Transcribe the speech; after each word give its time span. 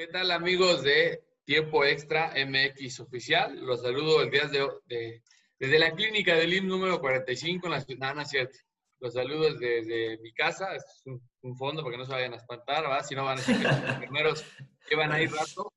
¿Qué 0.00 0.06
tal 0.06 0.30
amigos 0.30 0.82
de 0.82 1.22
Tiempo 1.44 1.84
Extra 1.84 2.32
MX 2.34 3.00
Oficial? 3.00 3.54
Los 3.60 3.82
saludo 3.82 4.22
el 4.22 4.30
día 4.30 4.46
de, 4.46 4.66
de 4.86 5.22
desde 5.58 5.78
la 5.78 5.90
clínica 5.90 6.34
del 6.36 6.54
IM 6.54 6.68
número 6.68 6.98
45 6.98 7.66
en 7.66 7.70
la 7.70 7.82
ciudad, 7.82 8.14
no, 8.14 8.24
cierto. 8.24 8.56
Los 8.98 9.12
saludo 9.12 9.52
desde, 9.52 10.16
mi 10.22 10.32
casa, 10.32 10.74
es 10.74 11.02
un, 11.04 11.54
fondo 11.54 11.82
para 11.82 11.92
que 11.92 11.98
no 11.98 12.06
se 12.06 12.14
vayan 12.14 12.32
a 12.32 12.36
espantar, 12.36 12.84
¿verdad? 12.84 13.04
Si 13.04 13.14
no 13.14 13.26
van 13.26 13.36
a 13.36 13.42
ser 13.42 13.60
los 13.60 13.96
primeros 13.98 14.44
que 14.88 14.96
van 14.96 15.12
a 15.12 15.20
ir 15.20 15.30
rato. 15.30 15.70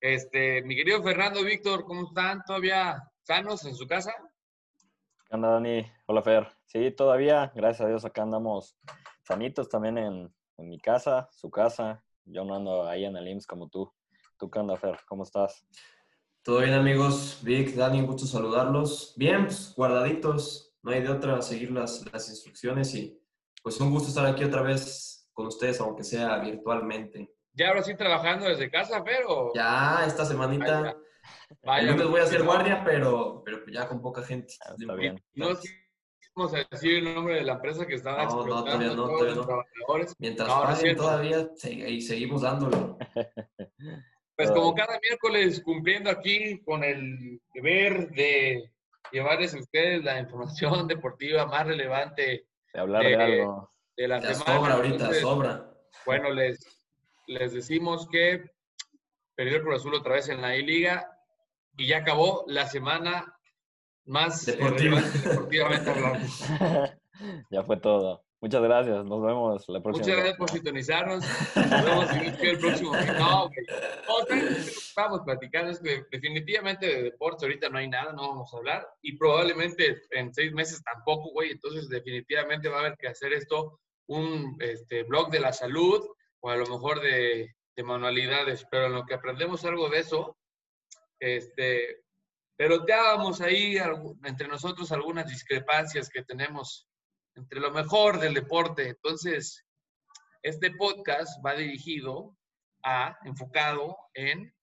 Este, 0.00 0.62
mi 0.62 0.76
querido 0.76 1.02
Fernando, 1.02 1.42
Víctor, 1.42 1.84
¿cómo 1.84 2.06
están? 2.06 2.44
¿Todavía 2.46 3.02
sanos 3.22 3.64
en 3.64 3.74
su 3.74 3.88
casa? 3.88 4.14
¿Qué 5.28 5.34
onda, 5.34 5.48
Dani? 5.48 5.84
Hola, 6.06 6.22
Fer. 6.22 6.46
Sí, 6.66 6.92
todavía, 6.92 7.50
gracias 7.56 7.80
a 7.80 7.88
Dios, 7.88 8.04
acá 8.04 8.22
andamos 8.22 8.76
sanitos 9.24 9.68
también 9.68 9.98
en, 9.98 10.32
en 10.58 10.68
mi 10.68 10.78
casa, 10.78 11.28
su 11.32 11.50
casa. 11.50 12.03
Yo 12.24 12.44
no 12.44 12.56
ando 12.56 12.86
ahí 12.86 13.04
en 13.04 13.16
el 13.16 13.28
IMSS 13.28 13.46
como 13.46 13.68
tú. 13.68 13.92
¿Tú 14.38 14.50
qué 14.50 14.58
onda, 14.58 14.76
Fer? 14.76 14.98
¿Cómo 15.06 15.22
estás? 15.22 15.66
Todo 16.42 16.60
bien, 16.60 16.74
amigos. 16.74 17.40
Vic, 17.42 17.74
Dani, 17.74 18.00
un 18.00 18.06
gusto 18.06 18.26
saludarlos. 18.26 19.14
Bien, 19.16 19.46
pues, 19.46 19.74
guardaditos. 19.76 20.74
No 20.82 20.90
hay 20.90 21.02
de 21.02 21.10
otra 21.10 21.40
seguir 21.40 21.70
las, 21.70 22.04
las 22.12 22.28
instrucciones 22.28 22.94
y 22.94 23.18
pues 23.62 23.80
un 23.80 23.90
gusto 23.90 24.08
estar 24.08 24.26
aquí 24.26 24.44
otra 24.44 24.60
vez 24.60 25.30
con 25.32 25.46
ustedes, 25.46 25.80
aunque 25.80 26.04
sea 26.04 26.38
virtualmente. 26.38 27.34
¿Ya 27.54 27.68
ahora 27.68 27.82
sí 27.82 27.96
trabajando 27.96 28.46
desde 28.46 28.70
casa, 28.70 29.02
Fer? 29.02 29.24
Ya, 29.54 30.04
esta 30.06 30.24
semanita. 30.24 30.96
Vaya. 31.62 31.94
El 31.94 32.08
voy 32.08 32.20
a 32.20 32.24
hacer 32.24 32.42
guardia, 32.42 32.82
pero, 32.84 33.42
pero 33.44 33.62
pues 33.62 33.74
ya 33.74 33.88
con 33.88 34.02
poca 34.02 34.22
gente. 34.22 34.54
Ah, 34.66 34.74
está 34.78 34.94
bien. 34.94 35.22
No 35.34 35.48
vamos 36.34 36.54
a 36.54 36.64
decir 36.70 36.96
el 36.96 37.14
nombre 37.14 37.36
de 37.36 37.44
la 37.44 37.54
empresa 37.54 37.86
que 37.86 37.94
estaba 37.94 38.24
no, 38.24 38.46
no, 38.46 38.64
todavía 38.64 38.88
no, 38.88 39.08
todavía 39.08 39.34
no. 39.34 39.64
Mientras 40.18 40.48
paguen 40.48 40.96
todavía 40.96 41.48
y 41.88 42.00
seguimos 42.00 42.42
dándolo. 42.42 42.98
Pues 44.36 44.50
como 44.50 44.74
cada 44.74 44.98
miércoles 45.00 45.62
cumpliendo 45.62 46.10
aquí 46.10 46.60
con 46.64 46.82
el 46.82 47.40
deber 47.54 48.10
de 48.10 48.68
llevarles 49.12 49.54
a 49.54 49.60
ustedes 49.60 50.02
la 50.02 50.18
información 50.18 50.88
deportiva 50.88 51.46
más 51.46 51.64
relevante 51.64 52.44
de 52.72 52.80
hablar 52.80 53.04
de, 53.04 53.14
algo. 53.14 53.70
de 53.96 54.08
la 54.08 54.20
ya 54.20 54.34
Sobra 54.34 54.74
ahorita, 54.74 55.14
sobra. 55.14 55.70
Bueno, 56.04 56.30
les, 56.30 56.58
les 57.28 57.52
decimos 57.52 58.08
que 58.10 58.50
perdió 59.36 59.58
el 59.58 59.62
Cruz 59.62 59.76
Azul 59.76 59.94
otra 59.94 60.14
vez 60.14 60.28
en 60.28 60.42
la 60.42 60.56
I-Liga 60.56 61.16
y 61.76 61.86
ya 61.86 61.98
acabó 61.98 62.44
la 62.48 62.66
semana 62.66 63.33
más 64.06 64.46
Deportiva. 64.46 65.00
deportivamente 65.00 65.90
hablando. 65.90 66.26
ya 67.50 67.62
fue 67.62 67.76
todo. 67.78 68.24
Muchas 68.44 68.62
gracias. 68.62 69.06
Nos 69.06 69.22
vemos 69.22 69.64
la 69.68 69.82
próxima. 69.82 70.04
Muchas 70.04 70.16
gracias 70.16 70.36
por 70.36 70.50
sintonizarnos. 70.50 71.24
Nos 71.56 71.84
vemos 71.84 72.10
el 72.42 72.58
próximo. 72.58 72.92
No, 73.18 73.48
güey. 73.48 73.66
Otra 74.06 74.36
estamos 74.36 75.22
platicando 75.24 75.70
es 75.70 75.80
que 75.80 76.04
definitivamente 76.10 76.86
de 76.86 77.02
deportes 77.04 77.44
ahorita 77.44 77.70
no 77.70 77.78
hay 77.78 77.88
nada, 77.88 78.12
no 78.12 78.28
vamos 78.28 78.52
a 78.52 78.58
hablar. 78.58 78.86
Y 79.00 79.16
probablemente 79.16 80.02
en 80.10 80.34
seis 80.34 80.52
meses 80.52 80.82
tampoco, 80.84 81.30
güey. 81.32 81.52
Entonces, 81.52 81.88
definitivamente 81.88 82.68
va 82.68 82.76
a 82.76 82.80
haber 82.80 82.96
que 82.98 83.08
hacer 83.08 83.32
esto 83.32 83.80
un 84.08 84.54
este, 84.60 85.04
blog 85.04 85.30
de 85.30 85.40
la 85.40 85.54
salud 85.54 86.06
o 86.40 86.50
a 86.50 86.56
lo 86.56 86.66
mejor 86.66 87.00
de, 87.00 87.50
de 87.74 87.82
manualidades. 87.82 88.66
Pero 88.70 88.88
en 88.88 88.92
lo 88.92 89.06
que 89.06 89.14
aprendemos 89.14 89.64
algo 89.64 89.88
de 89.88 90.00
eso, 90.00 90.36
este, 91.18 92.03
pero 92.56 92.84
vamos 92.86 93.40
ahí 93.40 93.76
entre 94.24 94.48
nosotros 94.48 94.92
algunas 94.92 95.26
discrepancias 95.26 96.08
que 96.08 96.22
tenemos 96.22 96.88
entre 97.34 97.60
lo 97.60 97.72
mejor 97.72 98.20
del 98.20 98.34
deporte. 98.34 98.88
Entonces, 98.88 99.64
este 100.42 100.70
podcast 100.72 101.44
va 101.44 101.54
dirigido 101.54 102.36
a, 102.84 103.18
enfocado 103.24 103.96
en 104.14 104.54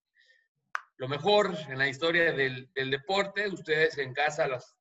lo 0.97 1.07
mejor 1.07 1.57
en 1.67 1.77
la 1.77 1.87
historia 1.87 2.31
del, 2.31 2.69
deporte. 2.73 3.49
Ustedes 3.49 3.97
en 3.97 4.13
casa, 4.13 4.47
las 4.47 4.77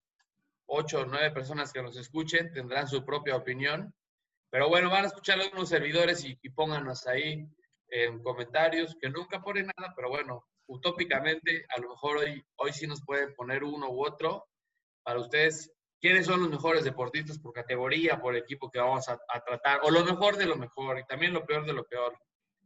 ocho 0.66 1.00
o 1.00 1.06
nueve 1.06 1.30
personas 1.32 1.72
que 1.72 1.82
nos 1.82 1.96
escuchen, 1.96 2.52
tendrán 2.52 2.86
su 2.86 3.04
propia 3.04 3.36
opinión. 3.36 3.92
Pero 4.50 4.68
bueno, 4.68 4.90
van 4.90 5.04
a 5.04 5.08
escuchar 5.08 5.40
a 5.40 5.48
unos 5.52 5.68
servidores 5.68 6.24
y, 6.24 6.38
y 6.42 6.50
pónganos 6.50 7.06
ahí 7.06 7.48
en 7.88 8.22
comentarios, 8.22 8.94
que 9.00 9.08
nunca 9.08 9.40
ponen 9.40 9.70
nada, 9.76 9.92
pero 9.96 10.10
bueno, 10.10 10.44
utópicamente, 10.70 11.66
a 11.68 11.80
lo 11.80 11.90
mejor 11.90 12.18
hoy, 12.18 12.44
hoy 12.56 12.72
sí 12.72 12.86
nos 12.86 13.04
pueden 13.04 13.34
poner 13.34 13.64
uno 13.64 13.90
u 13.90 14.06
otro. 14.06 14.46
Para 15.02 15.18
ustedes, 15.18 15.72
quiénes 16.00 16.26
son 16.26 16.40
los 16.40 16.50
mejores 16.50 16.84
deportistas 16.84 17.38
por 17.38 17.52
categoría, 17.52 18.20
por 18.20 18.36
equipo 18.36 18.70
que 18.70 18.78
vamos 18.78 19.08
a, 19.08 19.18
tratar, 19.44 19.80
o 19.82 19.90
lo 19.90 20.04
mejor 20.04 20.36
de 20.36 20.46
lo 20.46 20.56
mejor 20.56 20.98
y 20.98 21.04
también 21.06 21.32
lo 21.32 21.44
peor 21.44 21.66
de 21.66 21.72
lo 21.72 21.84
peor. 21.86 22.16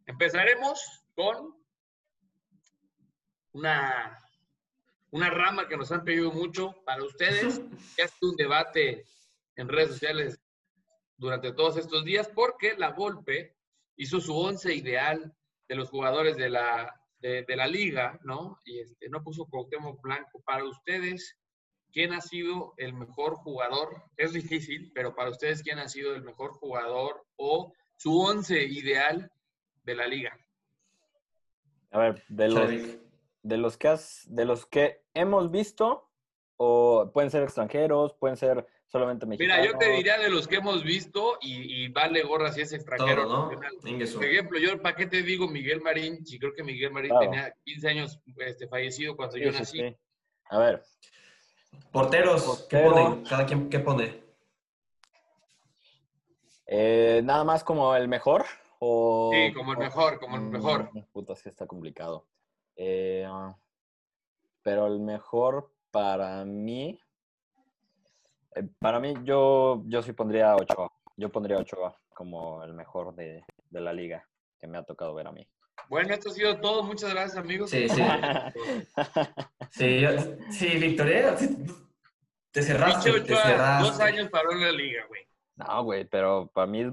Empezaremos 0.05 0.81
con 1.15 1.55
una, 3.53 4.19
una 5.11 5.31
rama 5.31 5.67
que 5.67 5.79
nos 5.79 5.91
han 5.91 6.05
pedido 6.05 6.31
mucho 6.31 6.75
para 6.85 7.03
ustedes, 7.03 7.59
que 7.97 8.03
ha 8.03 8.09
sido 8.09 8.33
un 8.33 8.37
debate 8.37 9.07
en 9.57 9.69
redes 9.69 9.93
sociales 9.93 10.39
durante 11.17 11.53
todos 11.53 11.79
estos 11.79 12.05
días, 12.05 12.29
porque 12.29 12.75
la 12.77 12.91
Volpe 12.91 13.57
hizo 13.97 14.21
su 14.21 14.37
once 14.37 14.75
ideal 14.75 15.35
de 15.69 15.75
los 15.75 15.89
jugadores 15.89 16.37
de 16.37 16.51
la, 16.51 17.01
de, 17.31 17.57
la 17.57 17.67
liga, 17.67 18.19
¿no? 18.23 18.59
Y 18.65 18.81
este, 18.81 19.09
no 19.09 19.23
puso 19.23 19.47
Cuauhtémoc 19.47 20.01
Blanco 20.03 20.43
para 20.45 20.65
ustedes. 20.65 21.39
¿quién 21.95 22.13
ha 22.13 22.21
sido 22.21 22.75
el 22.77 22.93
mejor 22.93 23.37
jugador? 23.37 24.03
Es 24.17 24.33
difícil, 24.33 24.91
pero 24.95 25.15
para 25.15 25.31
ustedes, 25.31 25.63
¿quién 25.63 25.79
ha 25.79 25.89
sido 25.89 26.15
el 26.15 26.23
mejor 26.23 26.53
jugador 26.53 27.25
o 27.37 27.73
su 27.97 28.19
once 28.19 28.63
ideal 28.65 29.31
de 29.85 29.95
la 29.95 30.07
liga? 30.07 30.37
A 31.93 31.99
ver, 31.99 32.25
de 32.29 32.49
los, 32.49 32.71
de 33.43 33.57
los 33.57 33.79
que 33.79 33.89
has, 33.89 34.25
de 34.29 34.45
los 34.45 34.67
que 34.67 35.05
hemos 35.15 35.53
visto, 35.53 36.11
o 36.57 37.11
pueden 37.13 37.31
ser 37.31 37.43
extranjeros, 37.43 38.15
pueden 38.15 38.37
ser 38.37 38.67
solamente 38.87 39.27
mexicanos. 39.27 39.59
Mira, 39.61 39.73
yo 39.73 39.79
te 39.79 39.91
diría 39.91 40.19
de 40.19 40.31
los 40.31 40.47
que 40.47 40.57
hemos 40.57 40.85
visto 40.85 41.39
y, 41.41 41.89
vale 41.89 42.23
gorra 42.23 42.53
si 42.53 42.61
es 42.61 42.73
extranjero. 42.73 43.27
¿no? 43.27 43.51
Por 43.51 44.25
ejemplo, 44.25 44.59
yo, 44.59 44.81
¿para 44.81 44.97
qué 44.97 45.07
te 45.07 45.23
digo 45.23 45.49
Miguel 45.49 45.81
Marín? 45.81 46.25
Si 46.25 46.39
creo 46.39 46.53
que 46.55 46.63
Miguel 46.63 46.93
Marín 46.93 47.13
tenía 47.19 47.55
15 47.65 47.89
años 47.89 48.21
este, 48.39 48.69
fallecido 48.69 49.17
cuando 49.17 49.37
yo 49.37 49.51
nací. 49.51 49.97
A 50.51 50.59
ver, 50.59 50.83
Porteros, 51.91 52.67
¿qué 52.69 52.79
pone? 52.79 53.23
¿Cada 53.29 53.47
quien 53.47 53.69
qué 53.69 53.79
pone? 53.81 54.23
Eh, 56.67 57.21
nada 57.25 57.45
más 57.45 57.65
como 57.65 57.95
el 57.95 58.09
mejor. 58.09 58.45
O, 58.79 59.31
sí, 59.33 59.53
como 59.55 59.73
el 59.73 59.79
mejor, 59.79 60.19
como 60.19 60.37
el 60.37 60.43
mejor. 60.43 60.91
puta, 61.13 61.35
sí 61.37 61.49
está 61.49 61.67
complicado. 61.67 62.27
Eh, 62.77 63.27
pero 64.63 64.87
el 64.87 65.01
mejor 65.01 65.74
para 65.95 66.45
mí. 66.45 66.99
Eh, 68.57 68.69
para 68.81 68.99
mí, 68.99 69.15
yo, 69.23 69.85
yo 69.87 70.03
sí 70.03 70.13
pondría 70.13 70.57
Ochoa. 70.57 70.91
Yo 71.17 71.31
pondría 71.31 71.59
Ochoa 71.59 71.97
como 72.13 72.65
el 72.65 72.75
mejor 72.75 73.15
de, 73.15 73.45
de 73.71 73.81
la 73.81 73.93
liga 73.93 74.29
que 74.59 74.67
me 74.67 74.77
ha 74.77 74.83
tocado 74.83 75.15
ver 75.15 75.29
a 75.29 75.33
mí. 75.33 75.49
Bueno, 75.89 76.13
esto 76.13 76.31
ha 76.31 76.33
sido 76.33 76.61
todo. 76.61 76.83
Muchas 76.83 77.11
gracias, 77.15 77.37
amigos. 77.37 77.71
Sí, 77.71 77.89
sí. 77.89 78.03
sí, 79.71 80.05
sí, 80.51 80.67
Victoria, 80.79 81.37
te 82.51 82.63
cerraste, 82.63 83.13
te 83.21 83.37
cerraste. 83.37 83.87
Dos 83.87 84.01
años 84.01 84.29
paró 84.31 84.51
en 84.51 84.63
la 84.63 84.73
liga, 84.73 85.05
güey. 85.07 85.23
No, 85.55 85.85
güey, 85.85 86.07
pero 86.07 86.51
para 86.53 86.67
mí 86.67 86.91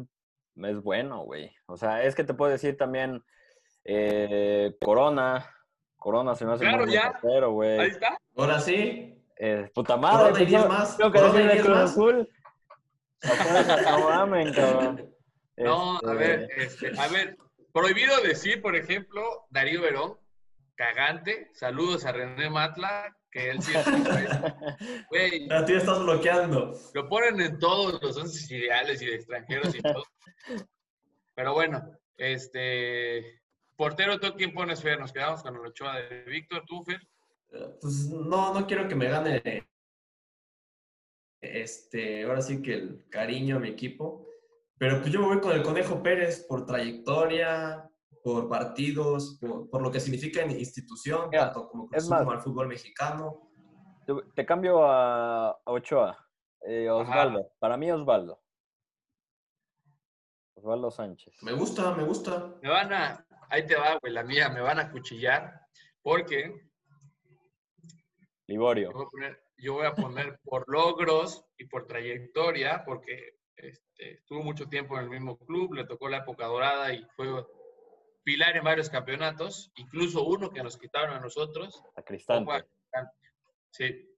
es, 0.58 0.82
bueno, 0.84 1.24
güey. 1.24 1.52
O 1.66 1.76
sea, 1.76 2.04
es 2.04 2.14
que 2.14 2.24
te 2.24 2.36
puedo 2.36 2.52
decir 2.52 2.78
también 2.78 3.24
eh, 3.84 4.76
Corona. 4.80 5.50
Corona 6.02 6.34
se 6.34 6.46
me 6.46 6.54
hace 6.54 6.64
claro, 6.66 6.86
ya. 6.88 7.14
güey. 7.46 7.80
Ahí 7.80 7.90
está. 7.92 8.18
Ahora 8.36 8.60
sí. 8.60 9.24
Eh, 9.38 9.70
puta 9.72 9.98
madre. 9.98 10.32
Corona 10.32 10.50
y 10.50 10.52
pues, 10.52 10.68
más. 10.68 10.96
Creo 10.96 11.12
que 11.12 11.22
decir 11.22 11.48
de 11.48 11.62
Cruz 11.62 11.78
Azul. 11.78 12.30
No 13.24 14.54
cabrón. 14.54 15.08
No, 15.58 16.00
a 16.00 16.14
ver, 16.14 16.50
este, 16.58 16.92
a 17.00 17.08
ver, 17.10 17.38
Prohibido 17.72 18.20
decir, 18.22 18.62
por 18.62 18.76
ejemplo, 18.76 19.46
Darío 19.52 19.82
Verón, 19.82 20.18
cagante. 20.76 21.50
Saludos 21.54 22.06
a 22.06 22.12
René 22.12 22.50
Matla, 22.50 23.16
que 23.32 23.52
él 23.52 23.62
sí 23.62 23.74
es. 23.76 23.86
Güey. 25.10 25.48
A 25.52 25.64
ti 25.66 25.74
estás 25.74 26.00
bloqueando. 26.00 26.74
Lo 26.96 27.08
ponen 27.08 27.40
en 27.40 27.60
todos 27.60 28.02
los 28.02 28.18
once 28.18 28.56
ideales 28.56 29.02
y 29.02 29.06
de 29.06 29.16
extranjeros 29.16 29.76
y 29.76 29.82
todo. 29.82 30.04
Pero 31.36 31.54
bueno, 31.54 31.82
este. 32.18 33.41
Portero, 33.82 34.20
¿tú 34.20 34.28
quién 34.38 34.54
pones, 34.54 34.80
Fer? 34.80 35.00
Nos 35.00 35.12
quedamos 35.12 35.42
con 35.42 35.56
el 35.56 35.66
Ochoa 35.66 35.96
de 35.96 36.22
Víctor, 36.26 36.64
¿tú, 36.68 36.84
Fer? 36.84 37.02
Pues 37.82 38.10
no, 38.10 38.54
no 38.54 38.68
quiero 38.68 38.88
que 38.88 38.94
me 38.94 39.10
gane. 39.10 39.42
Este, 41.42 42.24
ahora 42.24 42.44
sí 42.44 42.62
que 42.62 42.76
el 42.76 43.10
cariño 43.10 43.56
a 43.56 43.60
mi 43.60 43.70
equipo. 43.70 44.28
Pero 44.78 45.00
pues 45.00 45.12
yo 45.12 45.20
me 45.20 45.26
voy 45.26 45.40
con 45.40 45.54
el 45.54 45.64
Conejo 45.64 46.04
Pérez 46.04 46.46
por 46.48 46.64
trayectoria, 46.68 47.90
por 48.24 48.48
partidos, 48.48 49.40
por, 49.40 49.82
lo 49.82 49.92
que 49.92 50.00
significa 50.00 50.44
en 50.44 50.52
institución, 50.52 51.32
tanto 51.32 51.68
como, 51.68 51.90
como 51.90 52.32
al 52.32 52.42
fútbol 52.42 52.68
mexicano. 52.68 53.50
Te, 54.36 54.46
cambio 54.46 54.86
a, 54.86 55.60
Ochoa. 55.66 56.24
Eh, 56.68 56.88
Osvaldo. 56.88 57.52
Para 57.58 57.78
mí, 57.78 57.92
Osvaldo. 57.92 58.44
Osvaldo 60.54 60.92
Sánchez. 60.92 61.42
Me 61.42 61.54
gusta, 61.54 61.96
me 61.96 62.04
gusta. 62.04 62.54
Me 62.62 62.70
van 62.70 62.94
a, 62.94 63.26
ahí 63.52 63.68
te 63.68 63.76
va, 63.76 64.00
güey, 64.00 64.14
la 64.14 64.24
mía, 64.24 64.50
me 64.50 64.62
van 64.62 64.80
a 64.80 64.90
cuchillar, 64.90 65.62
porque... 66.02 66.70
Liborio. 68.48 68.92
Yo 69.58 69.74
voy 69.74 69.86
a 69.86 69.94
poner, 69.94 70.40
por 70.44 70.64
logros 70.68 71.46
y 71.58 71.66
por 71.66 71.86
trayectoria, 71.86 72.84
porque 72.84 73.38
este, 73.56 74.14
estuvo 74.16 74.42
mucho 74.42 74.68
tiempo 74.68 74.98
en 74.98 75.04
el 75.04 75.10
mismo 75.10 75.38
club, 75.38 75.74
le 75.74 75.86
tocó 75.86 76.10
la 76.10 76.18
época 76.18 76.48
dorada 76.48 76.92
y 76.94 77.06
fue 77.16 77.28
pilar 78.24 78.58
en 78.58 78.64
varios 78.64 78.90
campeonatos, 78.90 79.72
incluso 79.76 80.24
uno 80.24 80.50
que 80.50 80.64
nos 80.64 80.78
quitaron 80.78 81.16
a 81.16 81.20
nosotros. 81.20 81.84
A 81.96 82.02
Cristante. 82.02 82.66
Sí. 83.70 84.18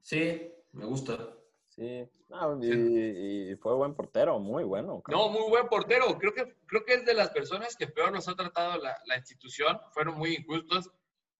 Sí, 0.00 0.52
me 0.72 0.84
gusta. 0.84 1.39
Sí, 1.80 2.06
y, 2.60 3.56
fue 3.56 3.74
buen 3.74 3.94
portero, 3.94 4.38
muy 4.38 4.64
bueno. 4.64 5.02
No, 5.08 5.30
muy 5.30 5.48
buen 5.48 5.66
portero. 5.66 6.18
Creo 6.18 6.34
que, 6.34 6.54
creo 6.66 6.84
que 6.84 6.92
es 6.92 7.06
de 7.06 7.14
las 7.14 7.30
personas 7.30 7.74
que 7.74 7.86
peor 7.86 8.12
nos 8.12 8.28
ha 8.28 8.34
tratado 8.34 8.76
la, 8.76 8.98
la 9.06 9.16
institución. 9.16 9.80
Fueron 9.92 10.18
muy 10.18 10.34
injustos 10.34 10.90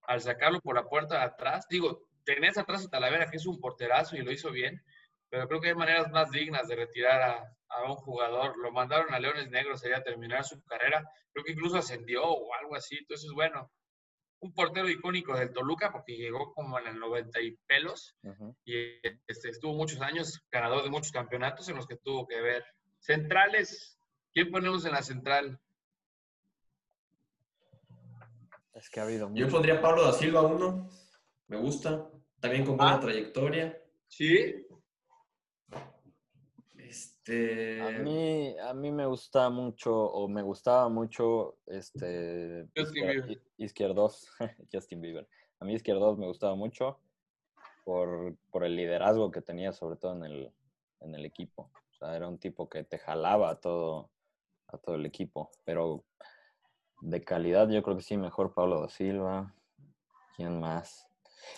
al 0.05 0.23
sacarlo 0.23 0.59
por 0.63 0.77
la 0.77 0.89
puerta 0.89 1.19
de 1.19 1.25
atrás. 1.25 1.67
Digo, 1.69 2.07
tenés 2.25 2.57
atrás 2.57 2.87
a 2.87 2.89
Talavera, 2.89 3.31
que 3.31 3.37
es 3.37 3.45
un 3.45 3.61
porterazo 3.61 4.17
y 4.17 4.23
lo 4.23 4.33
hizo 4.33 4.51
bien, 4.51 4.83
pero 5.29 5.47
creo 5.47 5.61
que 5.61 5.69
hay 5.69 5.75
maneras 5.75 6.11
más 6.11 6.31
dignas 6.31 6.69
de 6.69 6.77
retirar 6.77 7.21
a, 7.21 7.57
a 7.69 7.91
un 7.91 7.97
jugador. 7.97 8.57
Lo 8.57 8.73
mandaron 8.73 9.13
a 9.13 9.21
Leones 9.21 9.51
Negros 9.51 9.85
allá 9.85 9.99
a 9.99 10.03
terminar 10.03 10.45
su 10.45 10.65
carrera. 10.65 11.07
Creo 11.35 11.45
que 11.45 11.53
incluso 11.53 11.77
ascendió 11.77 12.25
o 12.25 12.55
algo 12.55 12.77
así. 12.77 12.97
Entonces, 12.97 13.31
bueno, 13.35 13.71
un 14.41 14.53
portero 14.55 14.89
icónico 14.89 15.37
del 15.37 15.53
Toluca 15.53 15.93
porque 15.93 16.17
llegó 16.17 16.53
como 16.55 16.79
en 16.79 16.87
el 16.89 16.99
90 16.99 17.41
y 17.41 17.57
pelos 17.67 18.17
y 18.65 18.75
este, 19.27 19.51
estuvo 19.51 19.75
muchos 19.75 20.01
años 20.01 20.43
ganador 20.51 20.83
de 20.83 20.91
muchos 20.91 21.13
campeonatos 21.13 21.69
en 21.69 21.77
los 21.77 21.87
que 21.87 21.97
tuvo 21.97 22.27
que 22.27 22.41
ver. 22.41 22.65
Centrales, 22.99 23.99
¿quién 24.33 24.51
ponemos 24.51 24.85
en 24.85 24.93
la 24.93 25.03
central? 25.03 25.61
Es 28.73 28.89
que 28.89 29.01
ha 29.01 29.03
habido 29.03 29.31
Yo 29.35 29.49
pondría 29.49 29.81
Pablo 29.81 30.05
da 30.05 30.13
Silva 30.13 30.41
uno, 30.43 30.89
me 31.49 31.59
gusta, 31.59 32.11
también 32.41 32.65
con 32.65 32.79
buena 32.79 32.95
ah. 32.95 33.01
trayectoria. 33.01 33.79
Sí, 34.07 34.67
este... 36.91 37.81
A 37.81 37.91
mí, 38.01 38.57
a 38.59 38.75
mí 38.75 38.91
me 38.91 39.07
gusta 39.07 39.49
mucho, 39.49 39.95
o 39.95 40.29
me 40.29 40.43
gustaba 40.43 40.89
mucho, 40.89 41.59
este... 41.67 42.69
Justin 42.77 43.07
Bieber. 43.07 43.43
Izquierdos, 43.57 44.29
Justin 44.73 45.01
Bieber. 45.01 45.29
A 45.61 45.65
mí 45.65 45.75
Izquierdos 45.75 46.19
me 46.19 46.27
gustaba 46.27 46.55
mucho 46.57 46.99
por, 47.85 48.37
por, 48.51 48.65
el 48.65 48.77
liderazgo 48.77 49.31
que 49.31 49.41
tenía, 49.41 49.73
sobre 49.73 49.97
todo 49.97 50.15
en 50.17 50.25
el, 50.25 50.53
en 51.01 51.15
el 51.15 51.25
equipo. 51.25 51.71
O 51.93 51.95
sea, 51.95 52.17
era 52.17 52.29
un 52.29 52.39
tipo 52.39 52.69
que 52.69 52.83
te 52.85 52.99
jalaba 52.99 53.51
a 53.51 53.61
todo, 53.61 54.11
a 54.67 54.79
todo 54.79 54.97
el 54.97 55.07
equipo. 55.07 55.51
Pero 55.65 56.05
de 57.01 57.23
calidad 57.23 57.69
yo 57.69 57.83
creo 57.83 57.97
que 57.97 58.03
sí, 58.03 58.17
mejor 58.17 58.53
Pablo 58.53 58.81
da 58.81 58.89
Silva. 58.89 59.55
¿Quién 60.37 60.59
más? 60.59 61.10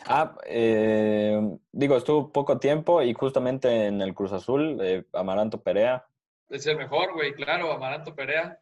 Ah, 0.07 0.37
eh, 0.47 1.41
digo, 1.71 1.97
estuvo 1.97 2.33
poco 2.33 2.59
tiempo 2.59 3.03
y 3.03 3.13
justamente 3.15 3.87
en 3.87 4.01
el 4.01 4.15
Cruz 4.15 4.33
Azul, 4.33 4.79
eh, 4.83 5.05
Amaranto 5.13 5.63
Perea. 5.63 6.07
Es 6.49 6.67
el 6.67 6.77
mejor, 6.77 7.13
güey, 7.15 7.35
claro, 7.35 7.73
Amaranto 7.73 8.15
Perea. 8.15 8.59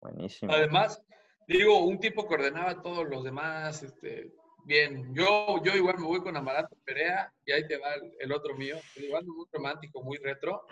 Buenísimo. 0.00 0.52
Además, 0.52 1.02
digo, 1.46 1.84
un 1.84 1.98
tipo 1.98 2.28
que 2.28 2.34
ordenaba 2.34 2.70
a 2.70 2.82
todos 2.82 3.08
los 3.08 3.24
demás, 3.24 3.82
este, 3.82 4.32
bien. 4.64 5.14
Yo, 5.14 5.62
yo 5.64 5.74
igual 5.74 5.98
me 5.98 6.06
voy 6.06 6.20
con 6.20 6.36
Amaranto 6.36 6.76
Perea 6.84 7.32
y 7.44 7.52
ahí 7.52 7.66
te 7.66 7.78
va 7.78 7.94
el, 8.18 8.32
otro 8.32 8.54
mío, 8.54 8.76
igual 8.96 9.24
muy 9.24 9.46
romántico, 9.50 10.02
muy 10.02 10.18
retro, 10.18 10.66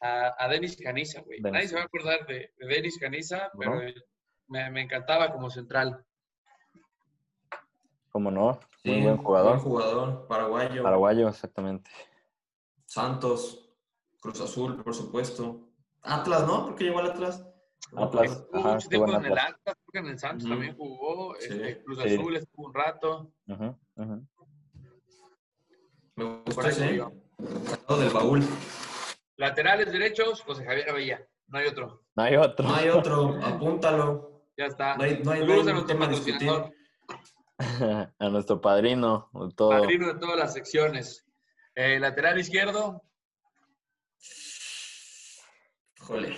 a, 0.00 0.48
Denis 0.48 0.76
Caniza, 0.76 1.20
güey. 1.20 1.40
Nadie 1.40 1.68
se 1.68 1.76
va 1.76 1.82
a 1.82 1.84
acordar 1.84 2.26
de, 2.26 2.52
Denis 2.58 2.98
Caniza, 2.98 3.50
pero 3.56 3.80
me, 4.48 4.70
me 4.70 4.82
encantaba 4.82 5.32
como 5.32 5.48
central. 5.48 6.04
¿Cómo 8.12 8.30
no? 8.30 8.60
Muy 8.84 9.00
buen 9.00 9.16
jugador. 9.16 9.52
Buen 9.52 9.60
jugador, 9.60 10.26
paraguayo. 10.28 10.82
Paraguayo, 10.82 11.28
exactamente. 11.28 11.90
Santos, 12.84 13.74
Cruz 14.20 14.38
Azul, 14.42 14.82
por 14.84 14.94
supuesto. 14.94 15.70
Atlas, 16.02 16.46
¿no? 16.46 16.66
¿Por 16.66 16.74
qué 16.74 16.84
llegó 16.84 16.98
al 16.98 17.12
Atlas? 17.12 17.42
Atlas. 17.96 18.44
Jugó 18.52 18.68
mucho 18.74 18.88
tiempo 18.88 19.16
en 19.16 19.24
el 19.24 19.38
Atlas, 19.38 19.56
creo 19.64 19.92
que 19.92 19.98
en 19.98 20.06
el 20.08 20.18
Santos 20.18 20.46
también 20.46 20.76
jugó. 20.76 21.34
Este, 21.36 21.82
Cruz 21.82 22.00
Azul 22.00 22.36
estuvo 22.36 22.66
un 22.66 22.74
rato. 22.74 23.32
Me 26.14 26.24
gustó 26.44 26.68
ese, 26.68 26.96
¿eh? 26.96 27.04
del 27.88 28.10
baúl. 28.10 28.42
Laterales 29.36 29.90
derechos, 29.90 30.42
José 30.42 30.66
Javier 30.66 30.90
Avella. 30.90 31.26
No 31.46 31.58
hay 31.58 31.66
otro. 31.66 32.02
No 32.14 32.22
hay 32.22 32.36
otro. 32.36 32.68
No 32.68 32.74
hay 32.74 32.88
otro. 32.90 33.38
Apúntalo. 33.42 34.42
Ya 34.54 34.66
está. 34.66 34.96
No 34.98 35.04
hay, 35.04 35.22
no 35.24 35.30
hay, 35.30 35.46
no 35.46 35.54
hay 35.54 35.84
tema 35.86 36.06
discutir. 36.06 36.50
a 38.18 38.28
nuestro 38.28 38.60
padrino. 38.60 39.30
Todo. 39.56 39.70
Padrino 39.70 40.08
de 40.08 40.18
todas 40.18 40.36
las 40.36 40.52
secciones. 40.52 41.26
Eh, 41.74 41.98
lateral 41.98 42.38
izquierdo. 42.38 43.02
Jole. 46.00 46.36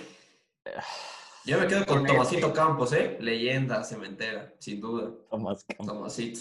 Yo 1.45 1.59
me 1.59 1.67
quedo 1.67 1.85
con, 1.85 2.03
Tomasito 2.03 2.51
Campos, 2.51 2.91
¿eh? 2.93 3.17
Leyenda 3.19 3.83
cementera, 3.83 4.51
sin 4.57 4.81
duda. 4.81 5.11
Tomás 5.29 5.63
Campos. 5.63 5.85
Tomasito. 5.85 6.39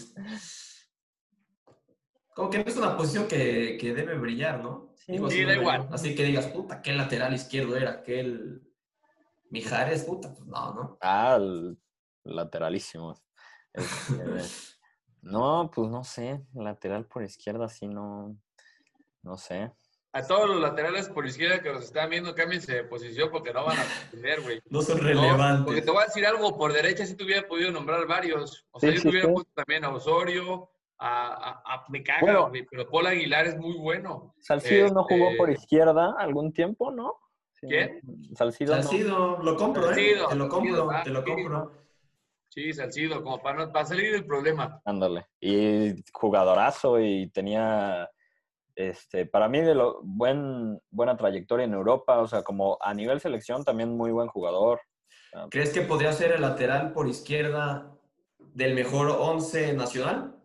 Como 2.35 2.49
que 2.49 2.59
no 2.59 2.65
es 2.65 2.77
una 2.77 2.97
posición 2.97 3.29
que, 3.29 3.77
que 3.79 3.93
debe 3.93 4.17
brillar, 4.17 4.63
¿no? 4.63 4.95
Sí, 4.97 5.45
da 5.45 5.55
igual. 5.55 5.89
Así 5.93 6.15
que 6.15 6.25
digas, 6.25 6.47
puta, 6.47 6.81
¿qué 6.81 6.95
lateral 6.95 7.35
izquierdo 7.35 7.77
era? 7.77 7.91
¿Aquel 7.91 8.63
Mijares? 9.51 10.05
Puta, 10.05 10.35
pues 10.35 10.47
no, 10.47 10.75
¿no? 10.75 10.99
Ah, 11.03 11.39
lateralísimo. 12.25 13.15
No, 15.25 15.71
pues 15.75 15.91
no 15.91 16.05
sé. 16.05 16.45
Lateral 16.55 17.07
por 17.07 17.23
izquierda, 17.23 17.69
sí, 17.69 17.89
no. 17.89 18.37
No 19.23 19.37
sé. 19.37 19.73
A 20.13 20.25
todos 20.25 20.49
los 20.49 20.61
laterales 20.61 21.09
por 21.09 21.27
izquierda 21.27 21.61
que 21.61 21.73
nos 21.73 21.85
están 21.85 22.09
viendo, 22.09 22.35
cámbiense 22.37 22.73
de 22.73 22.85
posición 22.85 23.31
porque 23.33 23.53
no 23.53 23.65
van 23.65 23.79
a 23.79 23.85
tener, 24.13 24.43
güey. 24.43 24.61
No 24.69 24.81
son 24.81 24.99
relevantes. 24.99 25.65
porque 25.65 25.83
te 25.83 25.91
voy 25.91 26.03
a 26.03 26.07
decir 26.07 26.25
algo, 26.25 26.57
por 26.57 26.73
derecha 26.73 27.05
sí 27.05 27.17
te 27.17 27.25
hubiera 27.25 27.49
podido 27.49 27.73
nombrar 27.73 28.07
varios. 28.07 28.65
O 28.71 28.79
sea, 28.79 28.91
yo 28.93 29.03
te 29.03 29.09
hubiera 29.09 29.33
puesto 29.33 29.51
también 29.55 29.85
a 29.85 29.89
Osorio, 29.89 30.71
a, 30.99 31.63
a, 31.65 31.85
me 31.89 32.05
caga, 32.05 32.49
pero 32.71 32.89
Paul 32.89 33.09
Aguilar 33.09 33.47
es 33.47 33.57
muy 33.57 33.77
bueno. 33.77 34.35
Salcido 34.39 34.89
no 34.91 35.03
jugó 35.03 35.31
por 35.37 35.51
este 35.51 35.63
izquierda 35.63 36.15
algún 36.17 36.53
tiempo, 36.53 36.93
¿no? 36.93 37.17
¿Quién? 37.61 38.01
Salcido. 38.37 38.75
Salcido, 38.75 39.39
lo 39.43 39.57
compro, 39.57 39.91
¿eh? 39.91 40.17
Te 40.29 40.37
lo 40.37 40.49
compro, 40.49 40.91
te 41.03 41.11
lo 41.11 41.25
compro. 41.25 41.84
Sí, 42.55 42.73
Salcido, 42.73 43.21
como 43.25 43.43
para, 43.43 43.73
para 43.73 43.85
salir 43.85 44.13
del 44.13 44.25
problema. 44.25 44.81
Ándale. 44.85 45.27
Y 45.41 45.93
jugadorazo 46.13 47.01
y 47.01 47.29
tenía, 47.31 48.09
este, 48.77 49.27
para 49.27 49.49
mí, 49.49 49.61
de 49.61 49.75
lo 49.75 50.01
buen, 50.05 50.81
buena 50.89 51.17
trayectoria 51.17 51.65
en 51.65 51.75
Europa. 51.75 52.21
O 52.21 52.29
sea, 52.29 52.45
como 52.45 52.79
a 52.81 52.95
nivel 52.95 53.21
selección 53.21 53.65
también 53.65 53.97
muy 53.97 54.13
buen 54.13 54.29
jugador. 54.29 54.81
¿Crees 55.51 55.73
que 55.73 55.81
podría 55.81 56.13
ser 56.13 56.31
el 56.31 56.43
lateral 56.43 56.93
por 56.93 57.09
izquierda 57.09 57.93
del 58.39 58.75
mejor 58.75 59.09
once 59.09 59.73
nacional? 59.73 60.37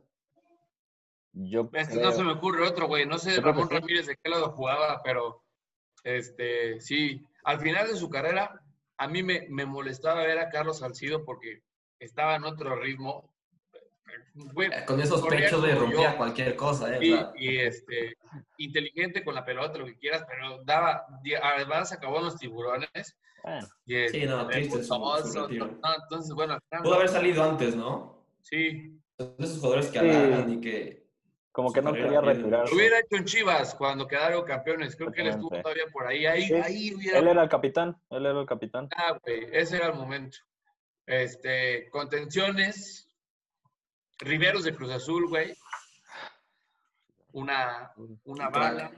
Yo 1.31 1.69
No 1.93 2.11
se 2.11 2.23
me 2.23 2.31
ocurre 2.31 2.67
otro, 2.67 2.87
güey. 2.87 3.05
No 3.05 3.19
sé 3.19 3.39
Ramón 3.39 3.69
Ramírez 3.69 4.07
de 4.07 4.17
qué 4.17 4.31
lado 4.31 4.49
jugaba, 4.53 5.03
pero 5.03 5.43
este, 6.03 6.81
sí. 6.81 7.23
Al 7.43 7.59
final 7.59 7.87
de 7.87 7.95
su 7.95 8.09
carrera, 8.09 8.59
a 8.97 9.07
mí 9.07 9.21
me, 9.21 9.45
me 9.49 9.67
molestaba 9.67 10.23
ver 10.23 10.39
a 10.39 10.49
Carlos 10.49 10.79
Salcido 10.79 11.23
porque 11.23 11.61
estaba 11.99 12.35
en 12.35 12.43
otro 12.45 12.75
ritmo. 12.75 13.29
Eh, 14.35 14.85
con 14.85 14.99
esos 15.01 15.25
pechos 15.27 15.61
de 15.61 15.75
rompía 15.75 16.17
cualquier 16.17 16.55
cosa, 16.55 16.95
¿eh? 16.95 17.29
Y, 17.35 17.57
este, 17.57 18.15
inteligente 18.57 19.23
con 19.23 19.35
la 19.35 19.45
pelota, 19.45 19.77
lo 19.77 19.85
que 19.85 19.97
quieras, 19.97 20.25
pero 20.27 20.63
daba, 20.63 21.05
además 21.43 21.91
acabó 21.91 22.19
los 22.21 22.37
tiburones. 22.37 23.17
sí, 23.85 24.25
no, 24.25 24.47
triste 24.47 24.79
entonces, 24.79 26.33
bueno. 26.33 26.57
Pudo 26.83 26.95
haber 26.95 27.09
salido 27.09 27.43
antes, 27.43 27.75
¿no? 27.75 28.25
Sí. 28.41 28.99
Esos 29.17 29.59
jugadores 29.59 29.87
que 29.87 29.99
hablan 29.99 30.53
y 30.53 30.61
que... 30.61 31.09
Como 31.51 31.73
que 31.73 31.81
no 31.81 31.91
quería 31.91 32.21
retirarse. 32.21 32.71
Lo 32.71 32.77
hubiera 32.77 32.99
hecho 32.99 33.17
en 33.17 33.25
Chivas 33.25 33.75
cuando 33.75 34.07
quedaron 34.07 34.45
campeones. 34.45 34.95
Creo 34.95 35.11
que 35.11 35.21
él 35.21 35.27
estuvo 35.27 35.49
todavía 35.49 35.83
por 35.91 36.07
ahí. 36.07 36.25
Ahí, 36.25 36.53
ahí 36.53 36.93
hubiera... 36.93 37.19
Él 37.19 37.27
era 37.27 37.43
el 37.43 37.49
capitán. 37.49 37.97
Él 38.11 38.25
era 38.25 38.39
el 38.39 38.45
capitán. 38.45 38.87
Ah, 38.95 39.17
güey. 39.21 39.47
Ese 39.51 39.77
era 39.77 39.87
el 39.87 39.95
momento. 39.95 40.37
Este, 41.09 41.89
contenciones, 41.89 43.09
Riveros 44.19 44.63
de 44.63 44.75
Cruz 44.75 44.91
Azul, 44.91 45.27
güey. 45.27 45.55
Una, 47.31 47.91
una 48.25 48.49
bala. 48.49 48.91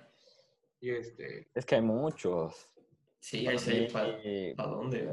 Y 0.81 0.89
este. 0.91 1.47
Es 1.53 1.65
que 1.65 1.75
hay 1.75 1.81
muchos. 1.81 2.69
Sí, 3.17 3.47
hay 3.47 3.87
¿para, 3.87 4.67
dónde? 4.67 5.09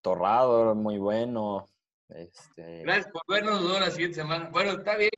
Torrado, 0.00 0.74
muy 0.74 0.98
bueno. 0.98 1.68
Este... 2.14 2.82
Gracias 2.82 3.08
por 3.12 3.22
vernos 3.28 3.62
la 3.80 3.90
siguiente 3.90 4.16
semana. 4.16 4.48
Bueno, 4.50 4.72
está 4.72 4.96
bien. 4.96 5.10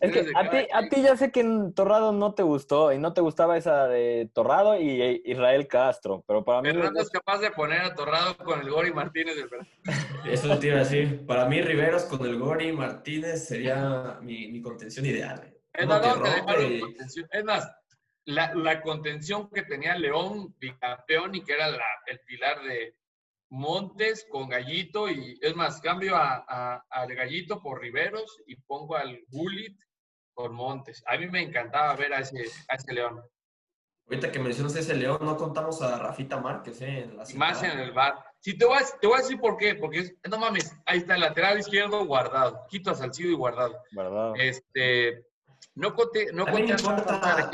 Es 0.00 0.12
que 0.12 0.32
a, 0.34 0.50
ti, 0.50 0.68
a 0.72 0.88
ti 0.88 1.02
ya 1.02 1.16
sé 1.16 1.30
que 1.30 1.40
en 1.40 1.74
Torrado 1.74 2.12
no 2.12 2.34
te 2.34 2.42
gustó 2.42 2.92
y 2.92 2.98
no 2.98 3.12
te 3.12 3.20
gustaba 3.20 3.56
esa 3.56 3.86
de 3.86 4.28
Torrado 4.32 4.80
y 4.80 5.22
Israel 5.24 5.66
Castro, 5.66 6.24
pero 6.26 6.44
para 6.44 6.62
mí... 6.62 6.70
Fernando 6.70 7.00
es 7.00 7.10
capaz 7.10 7.38
de 7.38 7.50
poner 7.50 7.80
a 7.82 7.94
Torrado 7.94 8.36
con 8.38 8.60
el 8.60 8.70
Gori 8.70 8.92
Martínez 8.92 9.36
del 9.36 9.48
Eso 10.30 10.58
te 10.58 10.68
iba 10.68 10.76
a 10.76 10.80
decir. 10.80 11.26
Para 11.26 11.46
mí 11.46 11.60
Riveros 11.60 12.04
con 12.04 12.24
el 12.26 12.38
Gori 12.38 12.72
Martínez 12.72 13.46
sería 13.46 14.18
mi, 14.22 14.48
mi 14.48 14.62
contención 14.62 15.06
ideal. 15.06 15.52
Es, 15.72 15.86
más, 17.44 17.70
la, 18.24 18.54
la, 18.54 18.80
contención 18.80 19.50
que 19.50 19.62
tenía 19.62 19.94
León, 19.96 20.54
bicampeón, 20.58 21.34
y 21.34 21.44
que 21.44 21.52
era 21.52 21.68
la, 21.68 21.84
el 22.06 22.18
pilar 22.20 22.62
de, 22.62 22.94
Montes 23.50 24.26
con 24.30 24.48
Gallito 24.48 25.08
y 25.08 25.38
es 25.40 25.54
más, 25.54 25.80
cambio 25.80 26.16
a, 26.16 26.84
al 26.90 27.14
Gallito 27.14 27.62
por 27.62 27.80
Riveros 27.80 28.42
y 28.46 28.56
pongo 28.56 28.96
al 28.96 29.20
Gullit 29.28 29.78
por 30.34 30.52
Montes. 30.52 31.02
A 31.06 31.16
mí 31.16 31.28
me 31.28 31.42
encantaba 31.42 31.94
ver 31.94 32.12
a 32.12 32.20
ese, 32.20 32.44
a 32.68 32.74
ese 32.74 32.92
León. 32.92 33.22
Ahorita 34.08 34.30
que 34.30 34.38
mencionas 34.38 34.76
ese 34.76 34.94
León, 34.94 35.18
no 35.20 35.36
contamos 35.36 35.82
a 35.82 35.98
Rafita 35.98 36.38
Márquez, 36.38 36.80
¿eh? 36.82 37.00
En 37.00 37.16
la 37.16 37.24
Más 37.34 37.62
en 37.64 37.78
el 37.78 37.92
bar. 37.92 38.24
Sí, 38.38 38.56
te 38.56 38.64
voy, 38.64 38.78
a, 38.78 38.98
te 39.00 39.06
voy 39.06 39.18
a 39.18 39.22
decir 39.22 39.40
por 39.40 39.56
qué, 39.56 39.74
porque 39.74 40.16
no 40.30 40.38
mames, 40.38 40.72
ahí 40.86 40.98
está 40.98 41.16
el 41.16 41.22
lateral 41.22 41.58
izquierdo 41.58 42.04
guardado, 42.04 42.64
Quito 42.68 42.92
a 42.92 42.94
Salcido 42.94 43.30
y 43.30 43.34
guardado. 43.34 43.82
Guardado. 43.90 44.34
Este, 44.36 45.26
no 45.74 45.94
conté, 45.94 46.32
no 46.32 46.46
conté 46.46 46.74
a 46.74 47.50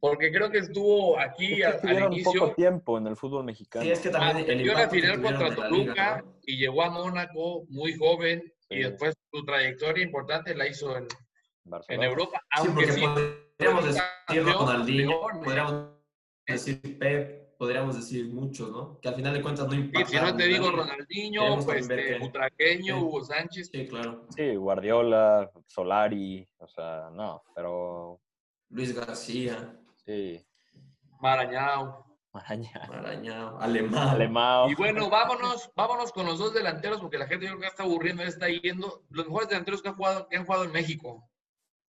porque 0.00 0.30
creo 0.30 0.50
que 0.50 0.58
estuvo 0.58 1.18
aquí 1.18 1.62
es 1.62 1.76
que 1.76 1.88
al 1.88 2.12
inicio. 2.12 2.32
poco 2.32 2.54
tiempo 2.54 2.98
en 2.98 3.06
el 3.06 3.16
fútbol 3.16 3.44
mexicano. 3.44 3.84
Sí, 3.84 3.90
es 3.90 4.00
que 4.00 4.10
también 4.10 4.36
ah, 4.48 4.52
el 4.52 4.66
la 4.66 4.88
final 4.88 5.22
contra 5.22 5.54
Toluca 5.54 6.24
y 6.44 6.58
llegó 6.58 6.82
a 6.82 6.90
Mónaco 6.90 7.64
muy 7.68 7.96
joven 7.96 8.52
y 8.68 8.80
después 8.80 9.14
su 9.32 9.44
trayectoria 9.44 10.04
importante 10.04 10.54
la 10.54 10.66
hizo 10.66 10.96
en, 10.96 11.06
en 11.88 12.02
Europa. 12.02 12.40
Aunque 12.50 12.92
sí, 12.92 13.04
podríamos 13.56 13.84
decir 13.86 14.44
Ronaldinho, 14.44 15.20
podríamos 15.42 15.88
decir 16.46 16.98
Pep, 16.98 17.56
podríamos 17.56 17.96
decir 17.96 18.28
muchos, 18.28 18.70
¿no? 18.70 19.00
Que 19.00 19.08
al 19.08 19.14
final 19.14 19.34
de 19.34 19.42
cuentas 19.42 19.66
no 19.66 19.74
importa. 19.74 20.08
si 20.08 20.16
no 20.16 20.36
te 20.36 20.46
digo 20.46 20.70
Ronaldinho, 20.70 21.58
pues 21.64 21.88
este, 21.88 22.22
Utraqueño, 22.22 23.00
Hugo 23.00 23.24
Sánchez. 23.24 23.70
Sí, 23.72 23.88
claro. 23.88 24.26
Sí, 24.36 24.54
Guardiola, 24.56 25.50
Solari, 25.66 26.46
o 26.58 26.68
sea, 26.68 27.08
no, 27.12 27.42
pero... 27.54 28.20
Luis 28.68 28.94
García. 28.94 29.80
Sí. 30.06 30.46
Marañao. 31.20 32.06
Marañao. 32.32 32.88
Marañao. 32.88 33.58
Alemán. 33.60 34.70
Y 34.70 34.74
bueno, 34.76 35.10
vámonos, 35.10 35.70
vámonos 35.74 36.12
con 36.12 36.26
los 36.26 36.38
dos 36.38 36.54
delanteros, 36.54 37.00
porque 37.00 37.18
la 37.18 37.26
gente 37.26 37.46
yo 37.46 37.52
creo 37.52 37.62
que 37.62 37.66
está 37.66 37.82
aburriendo, 37.82 38.22
está 38.22 38.48
yendo. 38.48 39.02
Los 39.10 39.26
mejores 39.26 39.48
delanteros 39.48 39.82
que 39.82 39.88
han 39.88 39.96
jugado, 39.96 40.28
que 40.28 40.36
han 40.36 40.44
jugado 40.46 40.64
en 40.64 40.72
México. 40.72 41.28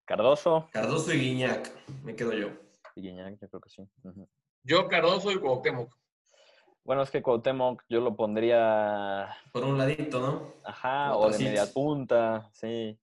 Cardoso. 0.06 0.68
Cardoso 0.72 1.14
y 1.14 1.20
Guiñac. 1.20 1.72
Me 2.04 2.16
quedo 2.16 2.34
yo. 2.34 2.50
Y 2.96 3.02
Guiñac, 3.02 3.40
yo 3.40 3.50
creo 3.50 3.62
que 3.62 3.70
sí. 3.70 3.84
Yo, 4.64 4.88
Cardoso 4.88 5.32
y 5.32 5.40
Cuauhtémoc. 5.40 5.96
Bueno, 6.84 7.04
es 7.04 7.12
que 7.12 7.22
Cuauhtémoc 7.22 7.84
yo 7.90 8.00
lo 8.00 8.16
pondría... 8.16 9.30
Por 9.52 9.66
un 9.66 9.78
ladito, 9.78 10.22
¿no? 10.22 10.54
Ajá, 10.64 11.16
o 11.18 11.30
de 11.30 11.38
media 11.38 11.72
punta, 11.72 12.50
sí. 12.54 12.98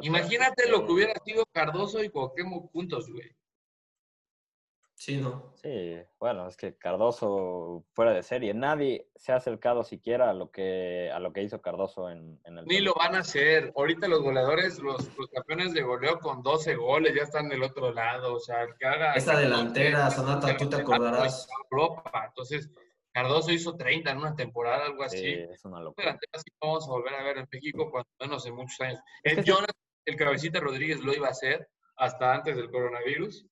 Imagínate 0.00 0.68
lo 0.70 0.86
que 0.86 0.92
hubiera 0.92 1.12
sido 1.22 1.44
Cardoso 1.52 2.02
y 2.02 2.08
Cuauhtémoc 2.08 2.72
juntos, 2.72 3.10
güey. 3.12 3.36
Sí, 5.00 5.16
¿no? 5.16 5.54
Sí, 5.54 5.96
bueno, 6.18 6.46
es 6.46 6.58
que 6.58 6.76
Cardoso 6.76 7.86
fuera 7.94 8.12
de 8.12 8.22
serie. 8.22 8.52
Nadie 8.52 9.08
se 9.16 9.32
ha 9.32 9.36
acercado 9.36 9.82
siquiera 9.82 10.28
a 10.28 10.34
lo 10.34 10.50
que, 10.50 11.10
a 11.10 11.18
lo 11.18 11.32
que 11.32 11.42
hizo 11.42 11.62
Cardoso 11.62 12.10
en, 12.10 12.38
en 12.44 12.58
el... 12.58 12.66
Ni 12.66 12.80
lo 12.80 12.92
van 12.92 13.14
a 13.14 13.20
hacer. 13.20 13.72
Ahorita 13.74 14.08
los 14.08 14.20
goleadores, 14.20 14.78
los, 14.80 15.08
campeones 15.32 15.72
de 15.72 15.80
goleo 15.80 16.18
con 16.18 16.42
12 16.42 16.74
goles 16.74 17.14
ya 17.14 17.22
están 17.22 17.48
del 17.48 17.62
otro 17.62 17.94
lado. 17.94 18.34
O 18.34 18.40
sea, 18.40 18.66
que 18.78 18.84
haga... 18.84 19.14
Esa 19.14 19.38
delantera, 19.38 20.10
Sonata, 20.10 20.54
tú 20.58 20.68
te 20.68 20.76
acordarás. 20.76 21.48
Europa. 21.70 22.26
Entonces, 22.26 22.70
Cardoso 23.10 23.52
hizo 23.52 23.78
30 23.78 24.10
en 24.10 24.18
una 24.18 24.36
temporada, 24.36 24.84
algo 24.84 25.02
así. 25.02 25.16
Sí, 25.16 25.46
es 25.50 25.64
una 25.64 25.80
locura. 25.80 26.08
Delantera 26.08 26.42
sí 26.44 26.52
vamos 26.60 26.86
a 26.86 26.90
volver 26.90 27.14
a 27.14 27.22
ver 27.22 27.38
en 27.38 27.48
México, 27.50 27.90
cuando 27.90 28.10
menos 28.20 28.44
en 28.44 28.54
muchos 28.54 28.78
años. 28.82 29.00
El 29.22 29.44
Jonas, 29.44 29.72
el 30.04 30.16
cabecita 30.16 30.60
Rodríguez 30.60 31.00
lo 31.00 31.14
iba 31.14 31.28
a 31.28 31.30
hacer 31.30 31.70
hasta 31.96 32.34
antes 32.34 32.54
del 32.54 32.70
coronavirus 32.70 33.46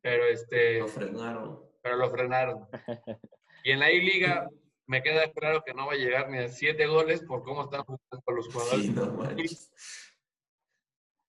pero 0.00 0.24
este... 0.26 0.78
Lo 0.80 0.88
frenaron. 0.88 1.60
Pero 1.82 1.96
lo 1.96 2.10
frenaron. 2.10 2.68
Y 3.62 3.72
en 3.72 3.80
la 3.80 3.92
I-Liga 3.92 4.48
me 4.86 5.02
queda 5.02 5.30
claro 5.32 5.62
que 5.64 5.72
no 5.72 5.86
va 5.86 5.92
a 5.92 5.96
llegar 5.96 6.28
ni 6.30 6.38
a 6.38 6.48
siete 6.48 6.86
goles 6.86 7.22
por 7.22 7.44
cómo 7.44 7.64
están 7.64 7.84
jugando 7.84 8.32
los 8.32 8.52
jugadores. 8.52 9.70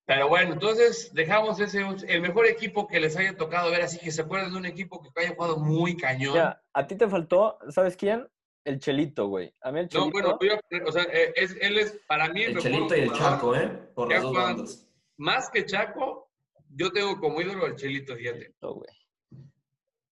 pero 0.06 0.28
bueno, 0.30 0.54
entonces 0.54 1.14
dejamos 1.14 1.60
ese 1.60 1.86
el 2.08 2.22
mejor 2.22 2.48
equipo 2.48 2.88
que 2.88 3.00
les 3.00 3.16
haya 3.18 3.38
tocado 3.38 3.70
ver, 3.70 3.84
así 3.84 4.00
que 4.00 4.12
se 4.12 4.24
acuerdan 4.24 4.52
de 4.52 4.58
un 4.58 4.66
equipo 4.66 5.02
que 5.02 5.10
haya 5.22 5.36
jugado 5.36 5.58
muy 5.58 5.96
cañón. 5.96 6.34
Ya, 6.34 6.62
a 6.74 6.88
ti 6.88 6.96
te 6.96 7.08
faltó, 7.08 7.60
¿sabes 7.70 7.96
quién? 7.96 8.28
El 8.64 8.80
Chelito, 8.80 9.28
güey. 9.28 9.54
A 9.62 9.72
mí 9.72 9.82
el 9.82 9.90
Chelito. 9.90 10.20
No, 10.20 10.38
bueno, 10.40 10.60
o 10.88 10.92
sea, 10.92 11.04
eh, 11.04 11.34
es, 11.36 11.56
él 11.62 11.78
es 11.78 12.00
para 12.08 12.30
mí 12.30 12.44
el, 12.44 12.54
el 12.54 12.58
Chelito 12.60 12.96
y 12.96 13.02
el 13.02 13.14
Chaco, 13.14 13.56
¿eh? 13.56 13.68
Por 13.94 14.12
los 14.12 14.24
dos 14.24 14.34
bandos. 14.34 14.88
Más 15.18 15.50
que 15.50 15.66
Chaco, 15.66 16.31
yo 16.76 16.92
tengo 16.92 17.20
como 17.20 17.42
ídolo 17.42 17.66
al 17.66 17.76
Chelito, 17.76 18.16
fíjate. 18.16 18.56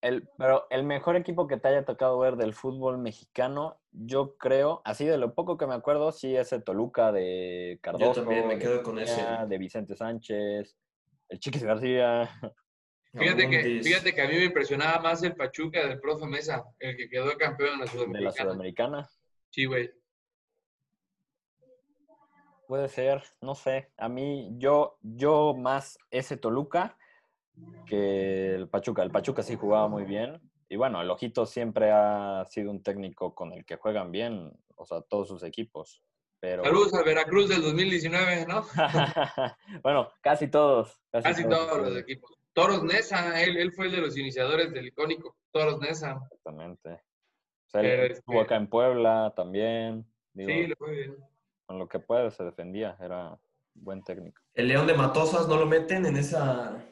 El, 0.02 0.28
pero 0.38 0.66
el 0.70 0.84
mejor 0.84 1.16
equipo 1.16 1.46
que 1.46 1.58
te 1.58 1.68
haya 1.68 1.84
tocado 1.84 2.18
ver 2.18 2.36
del 2.36 2.54
fútbol 2.54 2.98
mexicano, 2.98 3.80
yo 3.92 4.36
creo, 4.36 4.80
así 4.84 5.04
de 5.04 5.18
lo 5.18 5.34
poco 5.34 5.58
que 5.58 5.66
me 5.66 5.74
acuerdo, 5.74 6.10
sí 6.12 6.34
es 6.34 6.52
el 6.52 6.64
Toluca 6.64 7.12
de 7.12 7.78
Cardoso. 7.82 8.14
Yo 8.14 8.22
también 8.22 8.48
me 8.48 8.58
quedo 8.58 8.82
con 8.82 8.98
ese. 8.98 9.22
De 9.46 9.58
Vicente 9.58 9.94
Sánchez, 9.94 10.76
el 11.28 11.38
Chiquis 11.38 11.62
García. 11.62 12.30
Fíjate 13.12 13.50
que, 13.50 13.80
fíjate 13.82 14.14
que 14.14 14.22
a 14.22 14.28
mí 14.28 14.36
me 14.36 14.44
impresionaba 14.44 15.00
más 15.00 15.22
el 15.22 15.34
Pachuca 15.34 15.86
del 15.86 16.00
profe 16.00 16.26
Mesa, 16.26 16.64
el 16.78 16.96
que 16.96 17.08
quedó 17.08 17.36
campeón 17.36 17.74
en 17.74 17.80
la 17.80 17.86
Sudamericana. 17.88 18.18
De 18.18 18.24
la 18.24 18.32
Sudamericana. 18.32 19.10
Sí, 19.50 19.64
güey. 19.64 19.90
Puede 22.70 22.88
ser, 22.88 23.24
no 23.40 23.56
sé. 23.56 23.90
A 23.96 24.08
mí, 24.08 24.48
yo, 24.56 24.96
yo 25.02 25.54
más 25.54 25.98
ese 26.08 26.36
Toluca 26.36 26.96
que 27.84 28.54
el 28.54 28.68
Pachuca. 28.68 29.02
El 29.02 29.10
Pachuca 29.10 29.42
sí 29.42 29.56
jugaba 29.56 29.88
muy 29.88 30.04
bien. 30.04 30.40
Y 30.68 30.76
bueno, 30.76 31.02
el 31.02 31.10
Ojito 31.10 31.46
siempre 31.46 31.90
ha 31.90 32.44
sido 32.48 32.70
un 32.70 32.80
técnico 32.80 33.34
con 33.34 33.52
el 33.52 33.64
que 33.64 33.74
juegan 33.74 34.12
bien, 34.12 34.52
o 34.76 34.84
sea, 34.84 35.00
todos 35.00 35.26
sus 35.26 35.42
equipos. 35.42 36.00
Pero... 36.38 36.62
Saludos 36.62 36.94
a 36.94 37.02
Veracruz 37.02 37.48
del 37.48 37.60
2019, 37.62 38.46
¿no? 38.46 38.64
bueno, 39.82 40.08
casi 40.20 40.46
todos. 40.46 41.02
Casi, 41.10 41.42
todos, 41.48 41.76
los 41.76 41.96
equipos. 41.96 42.38
Toros 42.52 42.84
Nesa, 42.84 43.42
él, 43.42 43.56
él, 43.56 43.72
fue 43.72 43.86
el 43.86 43.92
de 43.96 44.00
los 44.00 44.16
iniciadores 44.16 44.72
del 44.72 44.86
icónico 44.86 45.36
Toros 45.50 45.80
Nesa. 45.80 46.20
Exactamente. 46.22 46.92
O 46.92 47.70
sea, 47.70 47.80
él 47.80 48.12
estuvo 48.12 48.40
acá 48.40 48.54
en 48.54 48.68
Puebla 48.68 49.32
también. 49.34 50.06
sí, 50.36 50.68
le 50.68 50.76
fue 50.76 50.92
bien 50.92 51.29
con 51.70 51.78
lo 51.78 51.86
que 51.86 52.00
puede 52.00 52.32
se 52.32 52.42
defendía, 52.42 52.96
era 52.98 53.38
buen 53.74 54.02
técnico. 54.02 54.42
El 54.54 54.66
León 54.66 54.88
de 54.88 54.94
Matosas 54.94 55.46
no 55.46 55.56
lo 55.56 55.66
meten 55.66 56.04
en 56.04 56.16
esa 56.16 56.84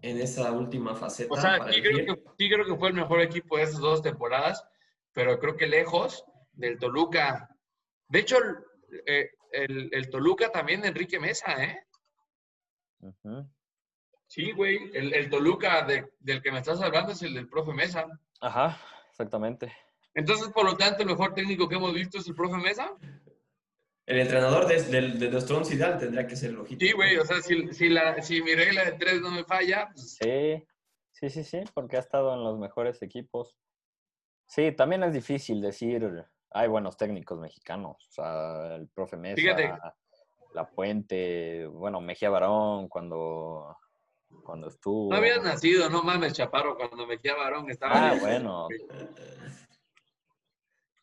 en 0.00 0.18
esa 0.18 0.50
última 0.50 0.94
faceta. 0.94 1.34
O 1.34 1.36
sea, 1.36 1.56
sí 1.70 1.82
creo, 1.82 1.98
que, 1.98 2.48
creo, 2.48 2.64
que, 2.64 2.76
fue 2.76 2.88
el 2.88 2.94
mejor 2.94 3.20
equipo 3.20 3.58
de 3.58 3.64
esas 3.64 3.80
dos 3.80 4.00
temporadas, 4.00 4.66
pero 5.12 5.38
creo 5.38 5.58
que 5.58 5.66
lejos 5.66 6.24
del 6.52 6.78
Toluca. 6.78 7.54
De 8.08 8.20
hecho, 8.20 8.38
el, 9.52 9.90
eh, 9.92 10.08
Toluca 10.10 10.50
también 10.50 10.80
de 10.80 10.88
Enrique 10.88 11.20
Mesa, 11.20 11.52
¿eh? 11.62 11.84
Sí, 14.26 14.52
güey. 14.52 14.90
El, 14.94 15.28
Toluca 15.28 15.84
del 15.84 16.42
que 16.42 16.50
me 16.50 16.60
estás 16.60 16.80
hablando 16.80 17.12
es 17.12 17.20
el 17.20 17.34
del 17.34 17.46
profe 17.50 17.74
Mesa. 17.74 18.06
Ajá, 18.40 18.80
exactamente. 19.10 19.70
Entonces, 20.18 20.48
por 20.48 20.64
lo 20.64 20.76
tanto, 20.76 21.02
el 21.02 21.08
mejor 21.08 21.32
técnico 21.34 21.68
que 21.68 21.76
hemos 21.76 21.92
visto 21.92 22.18
es 22.18 22.26
el 22.26 22.34
profe 22.34 22.56
Mesa. 22.56 22.90
El 24.08 24.20
entrenador 24.20 24.66
de, 24.66 24.80
de, 24.80 25.30
nuestro 25.30 25.58
once 25.58 25.74
ideal 25.74 25.98
tendría 25.98 26.26
que 26.26 26.34
ser 26.34 26.48
el 26.48 26.60
ojito. 26.60 26.82
Sí, 26.82 26.92
güey, 26.92 27.18
o 27.18 27.26
sea, 27.26 27.42
si, 27.42 27.74
si, 27.74 27.90
la, 27.90 28.22
si 28.22 28.40
mi 28.40 28.54
regla 28.54 28.86
de 28.86 28.92
tres 28.92 29.20
no 29.20 29.30
me 29.30 29.44
falla. 29.44 29.90
Pues 29.92 30.16
sí, 30.16 30.64
sí, 31.12 31.28
sí, 31.28 31.44
sí, 31.44 31.60
porque 31.74 31.98
ha 31.98 32.00
estado 32.00 32.32
en 32.32 32.42
los 32.42 32.58
mejores 32.58 33.02
equipos. 33.02 33.58
Sí, 34.46 34.72
también 34.72 35.02
es 35.02 35.12
difícil 35.12 35.60
decir, 35.60 36.24
hay 36.52 36.68
buenos 36.68 36.96
técnicos 36.96 37.38
mexicanos, 37.38 37.96
o 38.08 38.10
sea, 38.10 38.76
el 38.76 38.88
profe 38.88 39.18
Mesa, 39.18 39.94
La 40.54 40.70
Puente, 40.70 41.66
bueno, 41.66 42.00
Mejía 42.00 42.30
Barón 42.30 42.88
cuando, 42.88 43.76
cuando 44.42 44.68
estuvo. 44.68 45.10
No 45.10 45.16
habías 45.16 45.42
nacido, 45.42 45.90
no 45.90 46.02
mames, 46.02 46.32
Chaparro, 46.32 46.78
cuando 46.78 47.06
Mejía 47.06 47.34
Barón 47.34 47.70
estaba. 47.70 48.12
Ah, 48.12 48.16
bueno. 48.18 48.68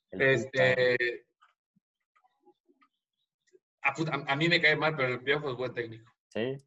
Este, 0.09 1.25
a, 3.86 4.36
mí 4.36 4.50
me 4.50 4.62
cae 4.62 4.75
mal, 4.75 4.96
pero 4.96 5.13
el 5.13 5.24
Piojo 5.24 5.51
es 5.51 5.56
buen 5.56 5.74
técnico. 5.74 6.12
Sí. 6.30 6.58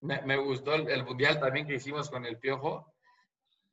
Me, 0.00 0.36
gustó 0.36 0.74
el, 0.74 1.04
mundial 1.04 1.40
también 1.40 1.66
que 1.66 1.74
hicimos 1.74 2.10
con 2.10 2.24
el 2.26 2.38
Piojo. 2.38 2.94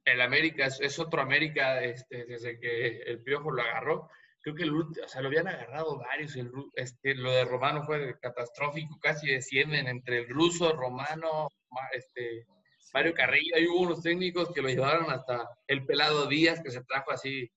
El 0.06 0.22
América 0.22 0.66
es, 0.66 1.00
otro 1.00 1.22
América 1.22 1.82
este, 1.84 2.26
desde 2.26 2.60
que 2.60 3.02
el 3.04 3.22
Piojo 3.22 3.52
lo 3.52 3.62
agarró. 3.62 4.10
creo 4.42 4.56
que 4.56 4.64
el, 4.64 4.74
o 4.74 5.08
sea, 5.08 5.22
lo 5.22 5.28
habían 5.28 5.48
agarrado 5.48 5.98
varios. 5.98 6.36
El, 6.36 6.52
este, 6.76 7.16
lo 7.16 7.32
de 7.32 7.46
Romano 7.46 7.84
fue 7.84 8.18
catastrófico, 8.20 9.00
casi 9.00 9.28
descienden 9.28 9.88
entre 9.88 10.20
el 10.20 10.30
ruso, 10.30 10.74
Romano, 10.74 11.50
este, 11.94 12.46
Mario 12.94 13.14
Carrillo. 13.14 13.56
Ahí 13.56 13.68
hubo 13.68 13.82
unos 13.82 14.02
técnicos 14.02 14.52
que 14.54 14.62
lo 14.62 14.70
llevaron 14.70 15.10
hasta 15.12 15.50
el 15.68 15.86
pelado 15.86 16.28
Díaz, 16.28 16.62
que 16.64 16.72
se 16.72 16.84
trajo 16.84 17.12
así 17.12 17.52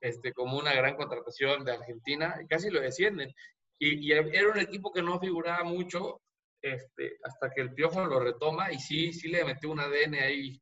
este, 0.00 0.32
como 0.32 0.58
una 0.58 0.72
gran 0.74 0.96
contratación 0.96 1.64
de 1.64 1.72
Argentina, 1.72 2.38
y 2.42 2.46
casi 2.46 2.70
lo 2.70 2.80
descienden. 2.80 3.34
Y, 3.78 4.06
y 4.06 4.12
era 4.12 4.50
un 4.50 4.58
equipo 4.58 4.92
que 4.92 5.02
no 5.02 5.20
figuraba 5.20 5.64
mucho 5.64 6.20
este, 6.60 7.18
hasta 7.22 7.50
que 7.50 7.60
el 7.60 7.74
Piojo 7.74 8.04
lo 8.04 8.18
retoma 8.18 8.72
y 8.72 8.78
sí, 8.78 9.12
sí 9.12 9.28
le 9.28 9.44
metió 9.44 9.70
un 9.70 9.80
ADN 9.80 10.14
ahí 10.14 10.60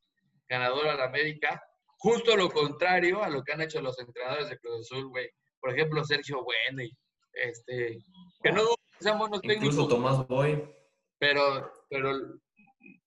ganador 0.48 0.88
a 0.88 0.96
la 0.96 1.04
América. 1.04 1.62
Justo 1.98 2.36
lo 2.36 2.50
contrario 2.50 3.22
a 3.22 3.30
lo 3.30 3.42
que 3.42 3.52
han 3.52 3.62
hecho 3.62 3.80
los 3.80 3.98
entrenadores 3.98 4.50
de 4.50 4.58
Cruz 4.58 4.80
Azul, 4.80 5.08
güey 5.08 5.30
por 5.66 5.74
ejemplo, 5.74 6.04
Sergio 6.04 6.44
Bueno, 6.44 6.88
este, 7.32 7.98
que 8.40 8.52
no 8.52 8.62
sean 9.00 9.18
buenos 9.18 9.40
técnicos. 9.40 9.74
Incluso 9.74 9.88
Tomás 9.88 10.26
Boy. 10.28 10.62
Pero, 11.18 11.72
pero 11.90 12.12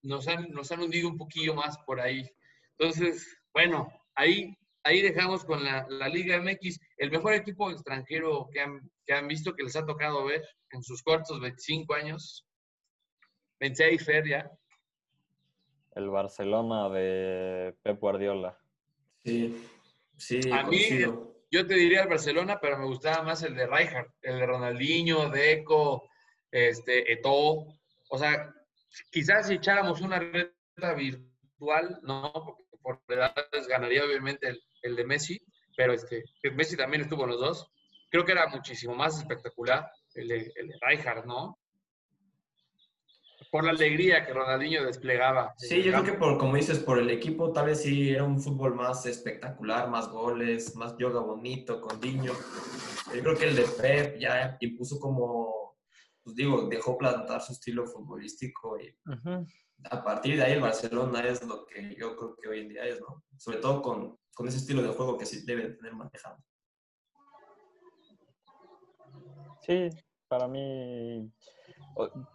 nos 0.02 0.28
han, 0.28 0.50
nos 0.50 0.70
han 0.72 0.82
hundido 0.82 1.08
un 1.08 1.18
poquillo 1.18 1.54
más 1.54 1.78
por 1.86 2.02
ahí. 2.02 2.30
Entonces, 2.78 3.40
bueno, 3.54 3.88
ahí, 4.14 4.54
ahí 4.90 5.02
dejamos 5.02 5.46
con 5.46 5.64
la, 5.64 5.86
la 5.88 6.08
Liga 6.08 6.42
MX, 6.42 6.80
el 6.98 7.12
mejor 7.12 7.34
equipo 7.34 7.70
extranjero 7.70 8.50
que 8.52 8.60
han, 8.60 8.90
que 9.06 9.14
han 9.14 9.28
visto, 9.28 9.54
que 9.54 9.64
les 9.64 9.76
ha 9.76 9.86
tocado 9.86 10.26
ver 10.26 10.44
en 10.72 10.82
sus 10.84 11.04
cortos 11.04 11.40
25 11.40 11.94
años. 11.94 12.46
26, 13.60 14.04
Fer, 14.04 14.28
ya. 14.28 14.52
El 15.96 16.10
Barcelona 16.10 16.90
de 16.90 17.76
Pep 17.84 18.00
Guardiola. 18.00 18.58
Sí, 19.24 19.64
sí. 20.18 20.40
A 20.52 20.64
mí, 20.64 20.80
yo 21.52 21.68
te 21.68 21.76
diría 21.76 22.04
el 22.04 22.10
Barcelona, 22.10 22.60
pero 22.60 22.80
me 22.80 22.86
gustaba 22.86 23.24
más 23.24 23.44
el 23.44 23.56
de 23.56 23.68
Rijkaard, 23.68 24.08
el 24.22 24.40
de 24.40 24.46
Ronaldinho, 24.46 25.30
Deco, 25.30 26.10
este, 26.52 27.12
Eto'o. 27.14 27.68
O 28.10 28.18
sea, 28.18 28.52
quizás 29.12 29.48
si 29.48 29.56
echáramos 29.56 30.02
una 30.02 30.20
reta 30.20 30.94
virtual, 30.96 32.00
no, 32.02 32.32
porque 32.34 32.64
por 32.82 33.02
edades 33.08 33.68
ganaría 33.68 34.06
obviamente 34.06 34.48
el, 34.48 34.64
de 34.82 35.06
Messi, 35.06 35.40
pero 35.76 35.94
este, 35.94 36.24
Messi 36.54 36.76
también 36.76 37.04
estuvo 37.04 37.24
en 37.24 37.32
los 37.32 37.40
dos. 37.40 37.72
Creo 38.10 38.26
que 38.26 38.32
era 38.32 38.48
muchísimo 38.48 38.96
más 38.96 39.18
espectacular 39.18 39.90
el 40.16 40.28
de, 40.28 40.52
el 40.56 40.68
de 40.68 40.76
Rijkaard, 40.82 41.26
¿no? 41.26 41.60
por 43.52 43.64
la 43.64 43.72
alegría 43.72 44.26
que 44.26 44.34
Ronaldinho 44.34 44.86
desplegaba. 44.86 45.54
Sí, 45.58 45.82
yo 45.82 45.92
creo 45.92 46.04
que 46.04 46.14
por, 46.14 46.38
como 46.38 46.56
dices, 46.56 46.80
por 46.80 47.00
el 47.00 47.10
equipo 47.10 47.52
tal 47.52 47.68
vez 47.68 47.82
sí 47.82 48.12
era 48.12 48.24
un 48.24 48.40
fútbol 48.40 48.76
más 48.76 49.06
espectacular, 49.06 49.90
más 49.90 50.10
goles, 50.10 50.76
más 50.76 50.96
yoga 50.98 51.20
bonito, 51.20 51.82
con 51.82 52.00
Diño. 52.00 52.34
Yo 53.14 53.22
creo 53.22 53.38
que 53.38 53.48
el 53.48 53.56
de 53.56 53.64
Pep 53.64 54.20
ya 54.20 54.58
impuso 54.60 55.00
como, 55.00 55.59
pues 56.24 56.36
digo, 56.36 56.68
dejó 56.68 56.98
plantar 56.98 57.42
su 57.42 57.54
estilo 57.54 57.86
futbolístico 57.86 58.80
y 58.80 58.96
a 59.90 60.04
partir 60.04 60.36
de 60.36 60.44
ahí 60.44 60.54
el 60.54 60.62
Barcelona 60.62 61.26
es 61.26 61.46
lo 61.46 61.66
que 61.66 61.96
yo 61.96 62.16
creo 62.16 62.36
que 62.36 62.50
hoy 62.50 62.60
en 62.62 62.70
día 62.70 62.86
es, 62.86 63.00
¿no? 63.00 63.24
Sobre 63.38 63.60
todo 63.60 63.82
con, 63.82 64.20
con 64.36 64.48
ese 64.48 64.58
estilo 64.58 64.82
de 64.82 64.90
juego 64.90 65.18
que 65.18 65.26
sí 65.26 65.46
debe 65.46 65.70
tener 65.70 65.94
manejado. 65.94 66.38
Sí, 69.62 69.90
para 70.28 70.48
mí 70.48 71.32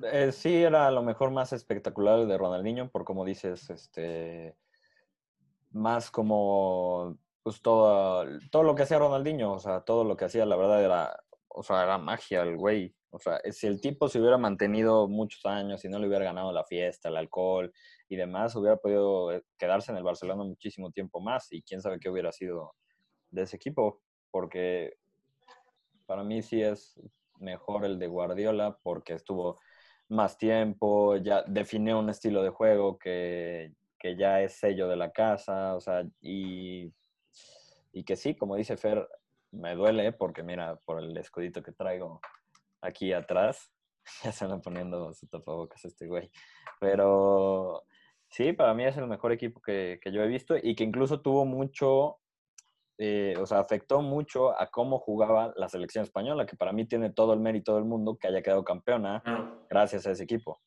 eh, 0.03 0.33
sí, 0.33 0.62
era 0.62 0.91
lo 0.91 1.03
mejor 1.03 1.31
más 1.31 1.53
espectacular 1.53 2.21
el 2.21 2.29
de 2.29 2.38
Ronaldinho, 2.38 2.91
por 2.91 3.05
como 3.05 3.25
dices, 3.25 3.71
este, 3.71 4.57
más 5.71 6.11
como, 6.11 7.17
pues 7.43 7.62
todo, 7.62 8.26
todo 8.50 8.62
lo 8.62 8.75
que 8.75 8.83
hacía 8.83 8.99
Ronaldinho, 8.99 9.53
o 9.53 9.59
sea, 9.59 9.81
todo 9.81 10.05
lo 10.05 10.17
que 10.17 10.26
hacía, 10.26 10.45
la 10.47 10.57
verdad 10.57 10.85
era, 10.85 11.25
o 11.49 11.62
sea, 11.62 11.83
era 11.83 11.99
magia 11.99 12.43
el 12.43 12.57
güey. 12.57 12.95
O 13.14 13.21
sea, 13.21 13.40
si 13.52 13.68
el 13.68 13.80
tipo 13.80 14.09
se 14.09 14.18
hubiera 14.18 14.37
mantenido 14.37 15.06
muchos 15.06 15.47
años 15.47 15.85
y 15.85 15.88
no 15.88 16.00
le 16.00 16.09
hubiera 16.09 16.25
ganado 16.25 16.50
la 16.50 16.64
fiesta, 16.64 17.09
el 17.09 17.16
alcohol 17.16 17.73
y 18.09 18.16
demás, 18.16 18.56
hubiera 18.56 18.76
podido 18.76 19.30
eh, 19.30 19.44
quedarse 19.56 19.92
en 19.92 19.99
el 19.99 20.02
Barcelona 20.02 20.42
muchísimo 20.42 20.90
tiempo 20.90 21.21
más 21.21 21.47
y 21.52 21.62
quién 21.62 21.80
sabe 21.80 22.00
qué 22.00 22.11
hubiera 22.11 22.33
sido 22.33 22.75
de 23.30 23.42
ese 23.42 23.54
equipo, 23.54 24.02
porque 24.33 24.94
para 26.06 26.25
mí 26.25 26.42
sí 26.42 26.61
es, 26.61 27.00
mejor 27.38 27.85
el 27.85 28.00
de 28.00 28.09
Guardiola 28.09 28.78
porque 28.83 29.14
estuvo 29.14 29.61
más 30.09 30.37
tiempo, 30.37 31.16
ya 31.16 31.44
definió 31.46 32.00
un 32.00 32.11
estilo 32.11 32.42
de 32.42 32.50
juego 32.50 32.98
que, 32.98 33.72
ya 34.18 34.42
es 34.42 34.59
sello 34.59 34.87
de 34.87 34.96
la 34.96 35.12
casa, 35.12 35.74
o 35.77 35.81
sea, 35.81 36.05
y, 36.20 36.92
y 37.92 38.05
que 38.05 38.16
sí, 38.16 38.35
como 38.35 38.57
dice 38.57 38.77
Fer, 38.77 39.09
me 39.53 39.74
duele 39.77 40.12
porque 40.12 40.42
mira, 40.42 40.77
por 40.85 41.03
el 41.03 41.16
escudito 41.16 41.62
que 41.62 41.72
traigo 41.72 42.20
aquí 42.85 43.12
atrás, 43.12 43.73
ya 44.25 44.33
se 44.33 44.47
van 44.47 44.62
poniendo 44.62 45.12
su 45.14 45.27
tapabocas 45.27 45.85
este 45.85 46.07
güey, 46.07 46.31
pero 46.81 47.85
sí, 48.29 48.53
para 48.53 48.75
mí 48.75 48.85
es 48.85 48.97
el 48.97 49.07
mejor 49.07 49.33
equipo 49.33 49.61
que, 49.61 49.99
que 50.03 50.12
yo 50.12 50.23
he 50.23 50.29
visto 50.29 50.57
y 50.61 50.75
que 50.75 50.85
incluso 50.85 51.20
tuvo 51.20 51.44
mucho 51.44 52.18
eh, 52.97 53.35
o 53.40 53.47
sea, 53.47 53.59
afectó 53.59 54.03
mucho 54.03 54.59
a 54.61 54.70
cómo 54.70 55.01
jugaba 55.01 55.53
la 55.57 55.68
selección 55.68 56.05
española, 56.05 56.47
que 56.47 56.57
para 56.57 56.73
mí 56.73 56.87
tiene 56.87 57.11
todo 57.11 57.33
el 57.33 57.40
mérito 57.40 57.75
del 57.75 57.85
mundo 57.85 58.16
que 58.16 58.29
haya 58.29 58.40
quedado 58.40 58.64
campeona 58.64 59.23
gracias 59.68 60.07
a 60.07 60.12
ese 60.12 60.23
equipo. 60.23 60.61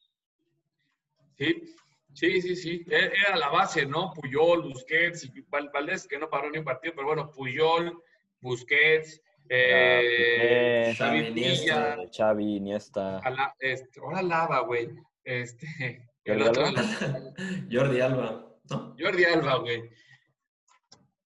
Sí, 1.37 1.73
sí, 2.13 2.41
sí, 2.41 2.55
sí. 2.55 2.85
E-, 2.89 3.11
era 3.27 3.37
la 3.37 3.49
base, 3.49 3.85
¿no? 3.85 4.11
Puyol, 4.13 4.63
Busquets 4.63 5.23
y 5.23 5.41
Valdés, 5.49 6.05
que 6.05 6.19
no 6.19 6.29
paró 6.29 6.49
ni 6.49 6.57
un 6.57 6.65
partido, 6.65 6.95
pero 6.95 7.07
bueno, 7.07 7.31
Puyol, 7.31 7.97
Busquets, 8.41 9.21
eh, 9.49 10.93
Xavi, 10.97 11.27
Iniesta, 11.27 11.97
Xavi, 12.15 12.55
Iniesta. 12.57 13.21
Este, 13.59 13.99
ahora 13.99 14.21
Lava, 14.21 14.59
güey. 14.61 14.89
Este, 15.23 16.07
Jordi 17.71 18.01
Alba. 18.01 18.57
Jordi 18.99 19.25
Alba, 19.25 19.55
güey. 19.57 19.89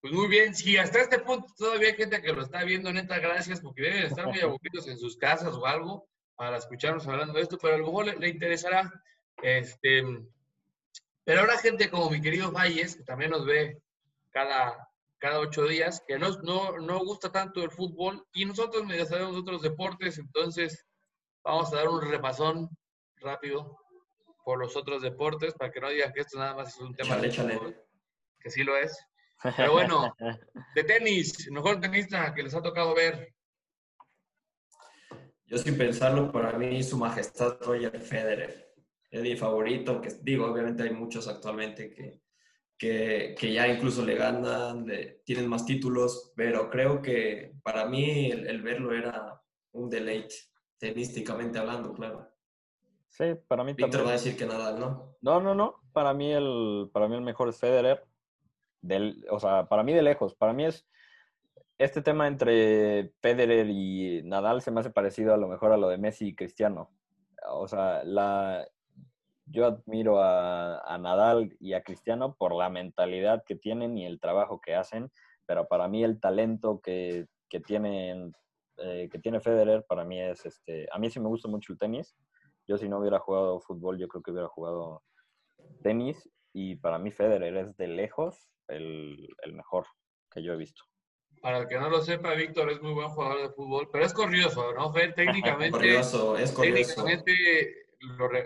Pues 0.01 0.13
muy 0.13 0.27
bien, 0.27 0.55
si 0.55 0.77
hasta 0.77 0.99
este 0.99 1.19
punto 1.19 1.53
todavía 1.55 1.89
hay 1.89 1.95
gente 1.95 2.21
que 2.21 2.34
lo 2.34 2.41
está 2.41 2.63
viendo, 2.63 2.91
neta, 2.91 3.19
gracias, 3.19 3.62
porque 3.62 3.84
deben 3.84 4.03
estar 4.03 4.25
muy 4.25 4.39
aburridos 4.41 4.88
en 4.88 4.97
sus 4.97 5.15
casas 5.15 5.53
o 5.53 5.65
algo 5.65 6.07
para 6.36 6.57
escucharnos 6.57 7.07
hablando 7.07 7.34
de 7.34 7.41
esto, 7.41 7.60
pero 7.62 7.75
a 7.75 7.77
lo 7.77 7.86
mejor 7.86 8.19
le, 8.19 8.29
interesará. 8.29 8.91
Este, 9.43 10.03
pero 11.23 11.41
ahora 11.41 11.60
gente 11.60 11.91
como 11.91 12.10
mi 12.10 12.19
querido 12.19 12.51
Valles, 12.51 12.95
que 12.95 13.03
también 13.03 13.29
nos 13.29 13.45
ve 13.45 13.79
cada, 14.31 14.90
cada 15.21 15.39
ocho 15.39 15.65
días, 15.65 16.03
que 16.07 16.17
no, 16.17 16.31
no, 16.41 16.79
no 16.79 16.99
gusta 17.05 17.31
tanto 17.31 17.63
el 17.63 17.69
fútbol 17.69 18.25
y 18.34 18.43
nosotros 18.43 18.84
medio 18.86 19.05
sabemos 19.05 19.38
otros 19.38 19.62
deportes, 19.62 20.17
entonces 20.17 20.88
vamos 21.43 21.71
a 21.71 21.75
dar 21.77 21.89
un 21.89 22.01
repasón 22.01 22.67
rápido 23.17 23.77
por 24.43 24.57
los 24.57 24.75
otros 24.75 25.03
deportes 25.03 25.53
para 25.53 25.71
que 25.71 25.79
no 25.79 25.89
digan 25.89 26.12
que 26.12 26.21
esto 26.21 26.39
nada 26.39 26.55
más 26.55 26.69
es 26.69 26.81
un 26.81 26.95
tema 26.95 27.17
de 27.17 27.31
fútbol, 27.31 27.79
que 28.39 28.49
sí 28.49 28.63
lo 28.63 28.75
es. 28.75 28.97
Pero 29.57 29.73
bueno, 29.73 30.12
de 30.75 30.84
tenis, 30.84 31.47
mejor 31.51 31.79
tenista 31.79 32.34
que 32.34 32.41
les 32.41 32.55
ha 32.55 32.62
tocado 32.63 32.95
ver. 32.95 33.31
Yo 35.45 35.60
sin 35.60 35.77
pensarlo, 35.77 36.31
para 36.31 36.57
mí 36.57 36.81
su 36.81 36.97
majestad 36.97 37.57
Roger 37.62 37.99
Federer 38.01 38.73
es 39.12 39.21
mi 39.21 39.36
favorito, 39.36 40.01
que 40.01 40.10
digo, 40.21 40.47
obviamente 40.47 40.81
hay 40.81 40.91
muchos 40.91 41.27
actualmente 41.27 41.91
que, 41.91 42.21
que, 42.81 43.35
que 43.37 43.53
ya 43.53 43.67
incluso 43.67 44.03
le 44.03 44.15
ganan, 44.15 44.87
tienen 45.23 45.47
más 45.47 45.67
títulos, 45.67 46.33
pero 46.35 46.67
creo 46.67 46.99
que 46.99 47.53
para 47.61 47.85
mí 47.85 48.31
el, 48.31 48.59
verlo 48.63 48.91
era 48.91 49.39
un 49.73 49.87
deleite, 49.87 50.33
tenísticamente 50.79 51.59
hablando, 51.59 51.93
claro. 51.93 52.27
Sí, 53.07 53.35
para 53.47 53.63
mí 53.63 53.73
Víctor 53.73 54.03
va 54.03 54.09
a 54.09 54.13
decir 54.13 54.35
que 54.35 54.47
nada, 54.47 54.75
¿no? 54.79 55.15
No, 55.21 55.39
no, 55.39 55.53
no. 55.53 55.75
Para 55.93 56.15
mí 56.15 56.33
el, 56.33 56.89
para 56.91 57.07
mí 57.07 57.13
el 57.13 57.21
mejor 57.21 57.49
es 57.49 57.59
Federer 57.59 58.03
o 59.29 59.39
sea, 59.39 59.67
para 59.67 59.83
mí 59.83 59.93
de 59.93 60.01
lejos, 60.01 60.33
para 60.33 60.51
mí 60.51 60.65
es 60.65 60.87
este 61.77 62.01
tema 62.01 62.27
entre 62.27 63.13
Federer 63.21 63.69
y 63.69 64.23
Nadal 64.23 64.63
se 64.63 64.71
me 64.71 64.79
hace 64.79 64.89
parecido 64.89 65.35
a 65.35 65.37
lo 65.37 65.47
mejor 65.47 65.71
a 65.71 65.77
lo 65.77 65.87
de 65.87 65.99
Messi 65.99 66.29
y 66.29 66.35
Cristiano. 66.35 66.89
O 67.47 67.67
sea, 67.67 68.03
la, 68.03 68.67
yo 69.51 69.65
admiro 69.65 70.21
a, 70.21 70.97
Nadal 70.99 71.55
y 71.59 71.73
a 71.73 71.83
Cristiano 71.83 72.35
por 72.37 72.55
la 72.55 72.69
mentalidad 72.69 73.43
que 73.45 73.55
tienen 73.55 73.97
y 73.97 74.05
el 74.05 74.19
trabajo 74.19 74.61
que 74.61 74.75
hacen, 74.75 75.11
pero 75.45 75.67
para 75.67 75.87
mí 75.87 76.03
el 76.03 76.19
talento 76.19 76.79
que, 76.81 77.27
que 77.49 77.59
tienen, 77.59 78.33
eh, 78.77 79.09
que 79.11 79.19
tiene 79.19 79.41
Federer, 79.41 79.85
para 79.87 80.05
mí 80.05 80.19
es, 80.21 80.45
este, 80.45 80.87
a 80.91 80.99
mí 80.99 81.09
sí 81.09 81.19
me 81.19 81.27
gusta 81.27 81.47
mucho 81.47 81.73
el 81.73 81.79
tenis. 81.79 82.15
Yo 82.67 82.77
si 82.77 82.87
no 82.87 82.99
hubiera 82.99 83.19
jugado 83.19 83.59
fútbol, 83.59 83.97
yo 83.97 84.07
creo 84.07 84.23
que 84.23 84.31
hubiera 84.31 84.47
jugado 84.47 85.03
tenis 85.83 86.29
y 86.53 86.75
para 86.75 86.99
mí 86.99 87.11
Federer 87.11 87.55
es 87.57 87.75
de 87.77 87.87
lejos 87.87 88.49
el, 88.67 89.27
mejor 89.53 89.85
que 90.31 90.41
yo 90.41 90.53
he 90.53 90.57
visto. 90.57 90.83
Para 91.41 91.59
el 91.59 91.67
que 91.67 91.79
no 91.79 91.89
lo 91.89 92.01
sepa, 92.01 92.33
Víctor 92.35 92.69
es 92.69 92.81
muy 92.81 92.93
buen 92.93 93.09
jugador 93.09 93.41
de 93.41 93.49
fútbol, 93.49 93.89
pero 93.91 94.05
es 94.05 94.13
corrioso, 94.13 94.73
¿no? 94.73 94.93
técnicamente, 95.15 95.71
corrioso, 95.71 96.37
es 96.37 96.51
corrioso. 96.51 97.03
técnicamente 97.03 97.90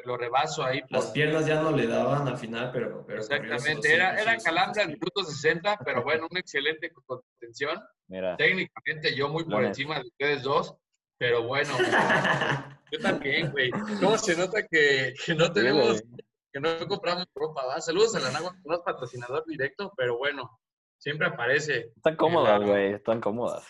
lo, 0.05 0.17
rebaso 0.17 0.63
ahí. 0.63 0.81
Las 0.89 1.07
piernas 1.11 1.45
ya 1.45 1.61
no 1.61 1.71
le 1.71 1.87
daban 1.87 2.27
al 2.27 2.37
final, 2.37 2.71
pero... 2.71 3.05
pero 3.05 3.19
Exactamente, 3.19 3.93
era, 3.93 4.19
era 4.19 4.37
Calandra 4.37 4.83
en 4.83 4.89
minuto 4.89 5.23
60, 5.23 5.79
pero 5.85 6.03
bueno, 6.03 6.27
una 6.29 6.39
excelente 6.39 6.91
contención. 7.05 7.81
Mira. 8.07 8.35
Técnicamente 8.37 9.15
yo 9.15 9.29
muy 9.29 9.43
por 9.45 9.63
encima 9.63 9.99
de 9.99 10.07
ustedes 10.07 10.43
dos, 10.43 10.75
pero 11.17 11.43
bueno, 11.43 11.73
yo 12.91 12.99
también, 12.99 13.51
güey. 13.51 13.71
¿Cómo 13.71 14.17
se 14.17 14.35
nota 14.35 14.65
que, 14.67 15.13
que 15.25 15.35
no 15.35 15.51
tenemos, 15.51 16.03
que 16.51 16.59
no 16.59 16.87
compramos 16.87 17.25
ropa? 17.33 17.65
¿va? 17.65 17.81
Saludos 17.81 18.15
a 18.15 18.19
la 18.19 18.31
Nagua, 18.31 18.55
no 18.63 18.75
es 18.75 18.81
patrocinador 18.81 19.45
directo, 19.45 19.93
pero 19.95 20.17
bueno, 20.17 20.59
siempre 20.97 21.27
aparece. 21.27 21.91
Están 21.95 22.15
cómodas, 22.15 22.61
güey, 22.61 22.93
están 22.93 23.21
cómodas. 23.21 23.65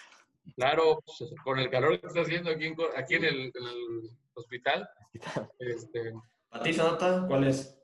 Claro, 0.56 1.02
pues, 1.06 1.34
con 1.43 1.60
el 1.60 1.69
calor 1.69 2.00
que 2.00 2.08
está 2.08 2.21
haciendo 2.21 2.52
aquí 2.52 2.65
en, 2.65 2.76
aquí 2.95 3.15
en, 3.15 3.26
el, 3.26 3.52
hospital. 4.34 4.88
Este, 5.60 6.13
¿A 6.51 6.62
ti, 6.62 6.73
Sanata? 6.73 7.25
¿Cuál 7.28 7.47
es? 7.47 7.78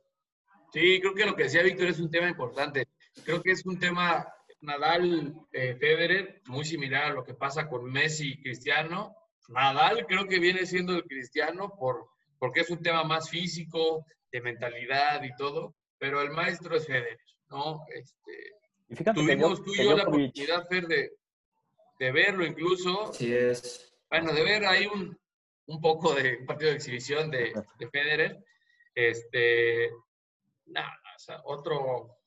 Sí, 0.72 1.00
creo 1.02 1.14
que 1.14 1.26
lo 1.26 1.36
que 1.36 1.44
decía 1.44 1.64
Víctor 1.64 1.88
es 1.88 2.00
un 2.00 2.10
tema 2.10 2.30
importante. 2.30 2.88
Creo 3.26 3.42
que 3.42 3.52
es 3.52 3.66
un 3.66 3.78
tema 3.80 4.26
Nadal, 4.62 5.36
eh, 5.52 5.76
Federer, 5.76 6.42
muy 6.48 6.64
similar 6.64 7.06
a 7.06 7.14
lo 7.14 7.24
que 7.24 7.34
pasa 7.34 7.68
con 7.68 7.92
Messi 7.92 8.34
y 8.34 8.42
Cristiano. 8.42 9.16
Nadal 9.50 10.06
creo 10.08 10.28
que 10.28 10.40
viene 10.40 10.66
siendo 10.66 10.96
el 10.96 11.04
Cristiano 11.04 11.74
por, 11.78 12.08
porque 12.40 12.62
es 12.62 12.70
un 12.70 12.82
tema 12.82 13.04
más 13.04 13.30
físico, 13.30 14.06
de 14.32 14.42
mentalidad 14.42 15.22
y 15.24 15.36
todo, 15.36 15.76
pero 15.98 16.22
el 16.22 16.32
maestro 16.32 16.76
es 16.78 16.88
Federer, 16.88 17.20
¿no? 17.50 17.86
Este, 17.94 18.32
y 18.88 18.96
fíjate 18.96 19.20
tuvimos 19.20 19.64
tú 19.64 19.74
y 19.74 19.84
yo 19.84 19.98
la 19.98 20.04
oportunidad, 20.04 20.68
Fer, 20.70 20.88
de, 20.88 21.12
de 22.00 22.12
verlo 22.12 22.46
incluso. 22.46 23.12
Sí 23.14 23.34
es. 23.34 23.94
Bueno, 24.10 24.34
de 24.34 24.44
ver 24.44 24.66
ahí 24.66 24.88
un, 24.88 25.18
un 25.68 25.82
poco 25.82 26.14
de 26.14 26.38
un 26.38 26.46
partido 26.46 26.72
de 26.72 26.78
exhibición 26.78 27.32
de, 27.32 27.54
de 27.80 27.90
Federer. 27.90 28.44
Este, 28.94 29.90
nada, 30.66 30.92
o 31.16 31.20
sea, 31.20 31.42
otro, 31.46 32.18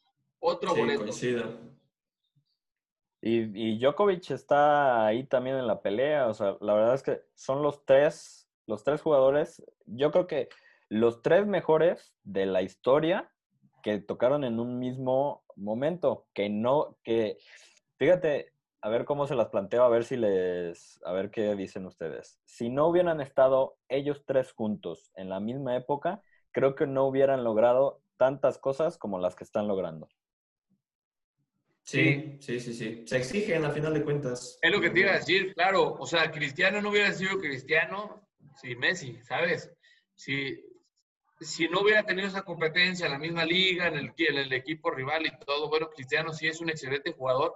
otro 0.40 0.74
boleto. 0.74 1.06
Y, 3.20 3.72
y 3.72 3.78
Djokovic 3.78 4.30
está 4.30 5.06
ahí 5.06 5.24
también 5.24 5.56
en 5.56 5.66
la 5.66 5.80
pelea. 5.80 6.28
O 6.28 6.34
sea, 6.34 6.56
la 6.60 6.74
verdad 6.74 6.94
es 6.94 7.02
que 7.02 7.22
son 7.34 7.62
los 7.62 7.84
tres, 7.84 8.48
los 8.66 8.84
tres 8.84 9.00
jugadores. 9.00 9.64
Yo 9.86 10.10
creo 10.10 10.26
que 10.26 10.48
los 10.88 11.22
tres 11.22 11.46
mejores 11.46 12.14
de 12.22 12.46
la 12.46 12.62
historia 12.62 13.30
que 13.82 13.98
tocaron 13.98 14.44
en 14.44 14.60
un 14.60 14.78
mismo 14.78 15.44
momento. 15.56 16.26
Que 16.34 16.48
no, 16.48 16.98
que, 17.02 17.38
fíjate, 17.98 18.53
a 18.84 18.90
ver 18.90 19.06
cómo 19.06 19.26
se 19.26 19.34
las 19.34 19.48
planteo, 19.48 19.82
a 19.82 19.88
ver 19.88 20.04
si 20.04 20.14
les, 20.14 21.00
a 21.06 21.12
ver 21.12 21.30
qué 21.30 21.54
dicen 21.54 21.86
ustedes. 21.86 22.38
Si 22.44 22.68
no 22.68 22.86
hubieran 22.86 23.22
estado 23.22 23.78
ellos 23.88 24.24
tres 24.26 24.52
juntos 24.52 25.10
en 25.16 25.30
la 25.30 25.40
misma 25.40 25.74
época, 25.74 26.20
creo 26.52 26.74
que 26.74 26.86
no 26.86 27.06
hubieran 27.06 27.44
logrado 27.44 28.02
tantas 28.18 28.58
cosas 28.58 28.98
como 28.98 29.18
las 29.18 29.36
que 29.36 29.44
están 29.44 29.68
logrando. 29.68 30.10
Sí, 31.82 32.36
sí, 32.40 32.60
sí, 32.60 32.74
sí. 32.74 33.04
Se 33.06 33.16
exigen 33.16 33.64
a 33.64 33.70
final 33.70 33.94
de 33.94 34.04
cuentas. 34.04 34.58
Es 34.60 34.70
lo 34.70 34.82
que 34.82 34.90
te 34.90 35.00
iba 35.00 35.12
a 35.12 35.16
decir, 35.16 35.54
claro. 35.54 35.94
O 35.94 36.04
sea, 36.04 36.30
Cristiano 36.30 36.82
no 36.82 36.90
hubiera 36.90 37.10
sido 37.10 37.38
Cristiano 37.38 38.28
si 38.60 38.76
Messi, 38.76 39.18
¿sabes? 39.22 39.72
Si, 40.14 40.62
si 41.40 41.68
no 41.68 41.80
hubiera 41.80 42.02
tenido 42.02 42.28
esa 42.28 42.42
competencia 42.42 43.06
en 43.06 43.12
la 43.12 43.18
misma 43.18 43.46
liga, 43.46 43.86
en 43.86 43.94
el, 43.94 44.12
en 44.14 44.36
el 44.36 44.52
equipo 44.52 44.90
rival 44.90 45.24
y 45.24 45.38
todo, 45.46 45.70
bueno, 45.70 45.88
Cristiano 45.88 46.34
sí 46.34 46.48
es 46.48 46.60
un 46.60 46.68
excelente 46.68 47.12
jugador, 47.12 47.54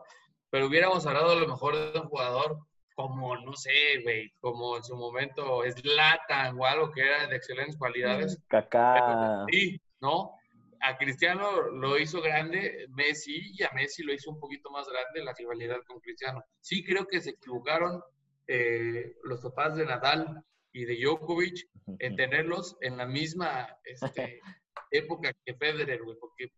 pero 0.51 0.67
hubiéramos 0.67 1.07
hablado 1.07 1.33
a 1.33 1.37
lo 1.37 1.49
mejor 1.49 1.93
de 1.93 2.01
un 2.01 2.09
jugador 2.09 2.59
como, 2.95 3.37
no 3.37 3.55
sé, 3.55 4.01
güey, 4.03 4.33
como 4.41 4.77
en 4.77 4.83
su 4.83 4.97
momento 4.97 5.63
Zlatan 5.71 6.59
o 6.59 6.67
algo 6.67 6.91
que 6.91 7.03
era 7.03 7.29
de 7.29 7.37
excelentes 7.37 7.77
cualidades. 7.77 8.43
Kaká. 8.49 9.45
Sí, 9.53 9.81
¿no? 10.01 10.33
A 10.81 10.97
Cristiano 10.97 11.63
lo 11.71 11.97
hizo 11.97 12.21
grande 12.21 12.87
Messi 12.91 13.53
y 13.57 13.63
a 13.63 13.71
Messi 13.73 14.03
lo 14.03 14.13
hizo 14.13 14.31
un 14.31 14.41
poquito 14.41 14.71
más 14.71 14.89
grande 14.89 15.23
la 15.23 15.33
rivalidad 15.33 15.79
con 15.87 16.01
Cristiano. 16.01 16.43
Sí 16.61 16.85
creo 16.85 17.07
que 17.07 17.21
se 17.21 17.31
equivocaron 17.31 18.03
eh, 18.49 19.15
los 19.23 19.43
papás 19.43 19.77
de 19.77 19.87
Nadal 19.87 20.43
y 20.73 20.85
de 20.85 20.97
Djokovic 20.97 21.69
en 22.01 22.17
tenerlos 22.17 22.77
en 22.81 22.97
la 22.97 23.07
misma 23.07 23.77
este, 23.85 24.41
época 24.91 25.33
que 25.45 25.55
Federer, 25.55 26.03
güey, 26.03 26.17
porque 26.19 26.51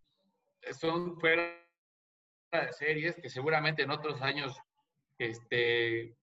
son, 0.73 1.19
fueron 1.21 1.51
de 2.59 2.73
series 2.73 3.17
que 3.17 3.29
seguramente 3.29 3.83
en 3.83 3.91
otros 3.91 4.21
años 4.23 4.57
este, 5.19 6.17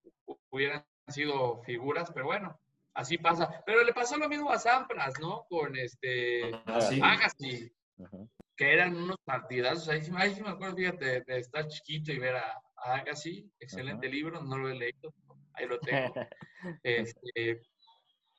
hubieran 0.49 0.85
sido 1.07 1.61
figuras, 1.63 2.11
pero 2.13 2.25
bueno, 2.25 2.59
así 2.93 3.17
pasa. 3.17 3.63
Pero 3.65 3.83
le 3.83 3.93
pasó 3.93 4.17
lo 4.17 4.27
mismo 4.27 4.51
a 4.51 4.59
Sampras, 4.59 5.13
¿no? 5.21 5.45
Con 5.49 5.77
este 5.77 6.51
Agassi, 6.65 7.71
que 8.55 8.73
eran 8.73 8.95
unos 8.95 9.17
partidazos. 9.23 9.87
Ahí, 9.89 10.01
ahí 10.15 10.33
sí 10.33 10.41
me 10.41 10.49
acuerdo, 10.49 10.75
fíjate, 10.75 11.21
de, 11.21 11.39
estar 11.39 11.67
chiquito 11.67 12.11
y 12.11 12.19
ver 12.19 12.35
a, 12.35 12.61
Agassi, 12.75 13.49
excelente 13.59 14.07
libro, 14.07 14.41
no 14.41 14.57
lo 14.57 14.69
he 14.69 14.75
leído, 14.75 15.13
ahí 15.53 15.65
lo 15.65 15.79
tengo. 15.79 16.13
este, 16.83 17.61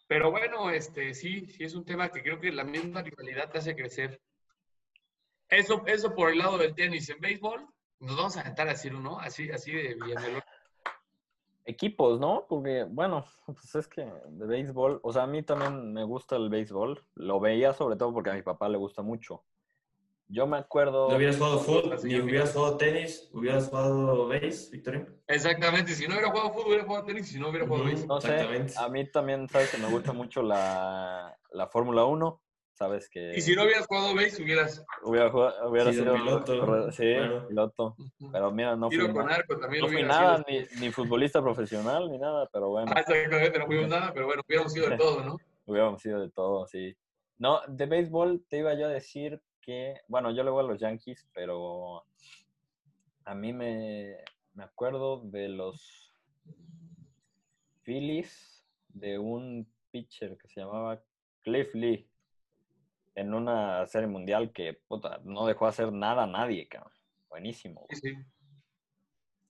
pero 0.06 0.30
bueno, 0.30 0.70
este, 0.70 1.14
sí, 1.14 1.46
sí 1.46 1.64
es 1.64 1.74
un 1.74 1.84
tema 1.84 2.10
que 2.10 2.22
creo 2.22 2.38
que 2.38 2.52
la 2.52 2.64
misma 2.64 3.02
rivalidad 3.02 3.50
te 3.50 3.58
hace 3.58 3.74
crecer. 3.74 4.20
Eso, 5.48 5.82
eso 5.86 6.14
por 6.14 6.30
el 6.30 6.38
lado 6.38 6.58
del 6.58 6.74
tenis. 6.74 7.08
En 7.08 7.20
béisbol, 7.20 7.66
nos 8.00 8.16
vamos 8.16 8.36
a 8.36 8.42
sentar 8.42 8.68
a 8.68 8.72
decir 8.72 8.94
uno, 8.94 9.18
así, 9.18 9.50
así 9.50 9.72
de 9.72 9.94
Villamelón. 9.94 10.42
Equipos, 11.64 12.18
¿no? 12.18 12.46
Porque, 12.48 12.84
bueno, 12.88 13.24
pues 13.46 13.74
es 13.74 13.88
que 13.88 14.02
de 14.02 14.46
béisbol, 14.46 15.00
o 15.02 15.12
sea, 15.12 15.24
a 15.24 15.26
mí 15.26 15.42
también 15.42 15.92
me 15.92 16.04
gusta 16.04 16.36
el 16.36 16.48
béisbol. 16.48 17.04
Lo 17.14 17.40
veía 17.40 17.72
sobre 17.72 17.96
todo 17.96 18.12
porque 18.12 18.30
a 18.30 18.34
mi 18.34 18.42
papá 18.42 18.68
le 18.68 18.78
gusta 18.78 19.02
mucho. 19.02 19.44
Yo 20.30 20.46
me 20.46 20.58
acuerdo. 20.58 21.08
¿No 21.08 21.16
hubieras 21.16 21.38
jugado 21.38 21.58
fútbol? 21.58 21.98
¿Ni 22.04 22.20
hubieras 22.20 22.52
jugado 22.52 22.76
tenis? 22.76 23.30
¿Hubieras 23.32 23.68
jugado 23.68 24.28
béis, 24.28 24.70
Victoria? 24.70 25.06
Exactamente. 25.26 25.94
Si 25.94 26.06
no 26.06 26.14
hubiera 26.14 26.30
jugado 26.30 26.50
fútbol, 26.50 26.68
hubiera 26.68 26.84
jugado 26.84 27.04
tenis. 27.06 27.28
Si 27.28 27.40
no 27.40 27.48
hubiera 27.48 27.66
jugado 27.66 27.86
béis. 27.86 28.06
No 28.06 28.20
sé. 28.20 28.66
A 28.76 28.88
mí 28.90 29.10
también, 29.10 29.48
sabes 29.48 29.70
que 29.70 29.78
me 29.78 29.88
gusta 29.88 30.12
mucho 30.12 30.42
la, 30.42 31.34
la 31.50 31.66
Fórmula 31.68 32.04
1 32.04 32.42
sabes 32.78 33.10
que... 33.10 33.36
Y 33.36 33.40
si 33.40 33.56
no 33.56 33.64
hubieras 33.64 33.86
jugado 33.88 34.14
base, 34.14 34.40
hubieras... 34.40 34.84
Hubiera, 35.02 35.30
jugado, 35.30 35.68
hubiera 35.68 35.92
sido 35.92 36.14
piloto. 36.14 36.92
Sí, 36.92 37.14
piloto. 37.48 37.96
Pero 38.30 38.52
mira, 38.52 38.76
no 38.76 38.88
fui, 38.88 39.12
con 39.12 39.28
arco, 39.28 39.58
también 39.58 39.82
no 39.82 39.88
fui 39.88 40.02
nada, 40.04 40.44
ni, 40.48 40.64
ni, 40.80 40.92
futbolista 40.92 41.42
profesional, 41.42 42.08
ni 42.08 42.18
nada, 42.18 42.48
pero 42.52 42.68
bueno. 42.68 42.92
Ah, 42.94 43.00
exactamente, 43.00 43.58
no 43.58 43.66
fuimos 43.66 43.88
nada, 43.88 44.12
pero 44.14 44.26
bueno, 44.26 44.42
hubiéramos 44.46 44.72
sido 44.72 44.88
de 44.88 44.96
todo, 44.96 45.24
¿no? 45.24 45.36
hubiéramos 45.66 46.00
sido 46.00 46.20
de 46.20 46.30
todo, 46.30 46.66
sí. 46.68 46.96
No, 47.38 47.60
de 47.66 47.86
béisbol 47.86 48.44
te 48.48 48.58
iba 48.58 48.74
yo 48.74 48.86
a 48.86 48.90
decir 48.90 49.42
que, 49.60 50.00
bueno, 50.06 50.30
yo 50.30 50.44
le 50.44 50.50
voy 50.50 50.64
a 50.64 50.68
los 50.68 50.78
Yankees, 50.78 51.26
pero 51.34 52.04
a 53.24 53.34
mí 53.34 53.52
me, 53.52 54.18
me 54.54 54.62
acuerdo 54.62 55.20
de 55.24 55.48
los 55.48 56.14
Phillies, 57.82 58.64
de 58.88 59.18
un 59.18 59.66
pitcher 59.90 60.38
que 60.38 60.46
se 60.46 60.60
llamaba 60.60 61.02
Cliff 61.42 61.74
Lee 61.74 62.08
en 63.18 63.34
una 63.34 63.84
serie 63.86 64.06
mundial 64.06 64.52
que 64.52 64.74
puta, 64.86 65.20
no 65.24 65.44
dejó 65.44 65.66
hacer 65.66 65.92
nada 65.92 66.22
a 66.22 66.26
nadie, 66.26 66.68
cabrón. 66.68 66.92
Buenísimo. 67.28 67.86
Sí, 67.90 67.96
sí. 67.96 68.16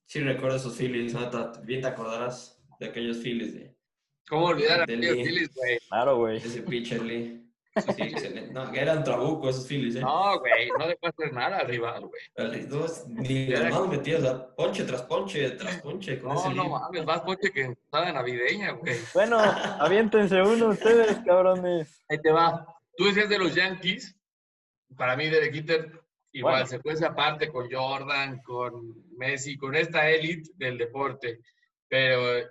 Sí, 0.07 0.20
recuerdo 0.20 0.57
esos 0.57 0.74
Phillies, 0.74 1.12
¿no? 1.12 1.31
Bien 1.64 1.83
te 1.83 1.88
acordarás 1.88 2.64
de 2.81 2.87
aquellos 2.87 3.18
Phillies 3.18 3.54
de. 3.54 3.76
¿Cómo 4.26 4.46
olvidar 4.46 4.81
a 4.81 4.85
aquellos 4.85 5.16
Phillies, 5.16 5.54
güey? 5.54 5.78
Claro, 5.87 6.16
güey. 6.16 6.38
Ese 6.38 6.62
pitcher 6.62 7.02
Lee. 7.02 7.44
Sí, 7.76 8.02
excelente. 8.02 8.52
No, 8.52 8.72
que 8.72 8.81
eran 8.81 9.04
trabuco 9.04 9.50
esos 9.50 9.66
Phillies, 9.66 9.96
¿eh? 9.96 10.00
No, 10.00 10.40
güey, 10.40 10.70
no 10.78 10.88
dejó 10.88 11.07
hacer 11.07 11.33
nada 11.33 11.59
al 11.59 11.68
rival, 11.68 12.07
güey. 12.07 12.66
ni 13.09 13.46
las 13.48 13.70
manos 13.70 13.88
metidas, 13.88 14.46
ponche 14.57 14.85
tras 14.85 15.02
ponche 15.02 15.50
tras 15.50 15.76
ponche. 15.83 16.18
Con 16.18 16.33
no, 16.35 16.40
ese 16.40 16.54
no 16.54 16.68
mames, 16.70 17.04
más 17.04 17.20
ponche 17.20 17.52
que 17.52 17.64
en 17.64 17.76
navideña, 17.92 18.72
güey. 18.72 18.96
Bueno, 19.12 19.38
aviéntense 19.38 20.40
uno 20.40 20.68
ustedes, 20.68 21.18
cabrones. 21.18 22.02
Ahí 22.09 22.18
te 22.20 22.33
va. 22.33 22.77
Tú 22.98 23.04
decías 23.04 23.28
de 23.28 23.38
los 23.38 23.54
Yankees, 23.54 24.18
para 24.96 25.16
mí 25.16 25.28
Derek 25.28 25.54
Jeter 25.54 26.02
igual 26.32 26.66
se 26.66 26.80
puede 26.80 27.06
aparte 27.06 27.48
con 27.48 27.70
Jordan, 27.70 28.42
con 28.42 29.16
Messi, 29.16 29.56
con 29.56 29.76
esta 29.76 30.11
élite 30.11 30.50
del 30.56 30.76
deporte. 30.76 31.38
Pero 31.87 32.44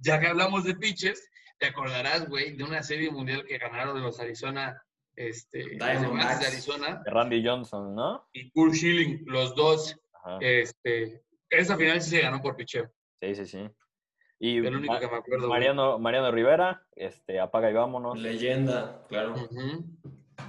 ya 0.00 0.18
que 0.18 0.26
hablamos 0.26 0.64
de 0.64 0.74
pitches, 0.74 1.30
te 1.60 1.68
acordarás, 1.68 2.28
güey, 2.28 2.56
de 2.56 2.64
una 2.64 2.82
serie 2.82 3.08
mundial 3.12 3.44
que 3.46 3.58
ganaron 3.58 4.02
los 4.02 4.18
Arizona, 4.18 4.82
este, 5.14 5.76
Diamondbacks 5.76 6.40
de 6.40 6.46
Arizona. 6.48 7.02
Randy 7.06 7.46
Johnson, 7.46 7.94
¿no? 7.94 8.28
Y 8.32 8.50
Kurt 8.50 8.74
Schilling, 8.74 9.22
los 9.26 9.54
dos. 9.54 9.96
Este, 10.40 11.22
esa 11.48 11.76
final 11.76 12.02
sí 12.02 12.10
se 12.10 12.20
ganó 12.22 12.42
por 12.42 12.56
picheo. 12.56 12.90
Sí, 13.20 13.36
sí, 13.36 13.46
sí. 13.46 13.70
Y 14.42 14.56
el 14.56 14.74
único 14.74 14.98
que 14.98 15.06
me 15.06 15.18
acuerdo. 15.18 15.48
Mariano, 15.48 16.00
Mariano 16.00 16.32
Rivera, 16.32 16.84
este, 16.96 17.38
apaga 17.38 17.70
y 17.70 17.74
vámonos. 17.74 18.18
Leyenda, 18.18 19.06
claro. 19.08 19.36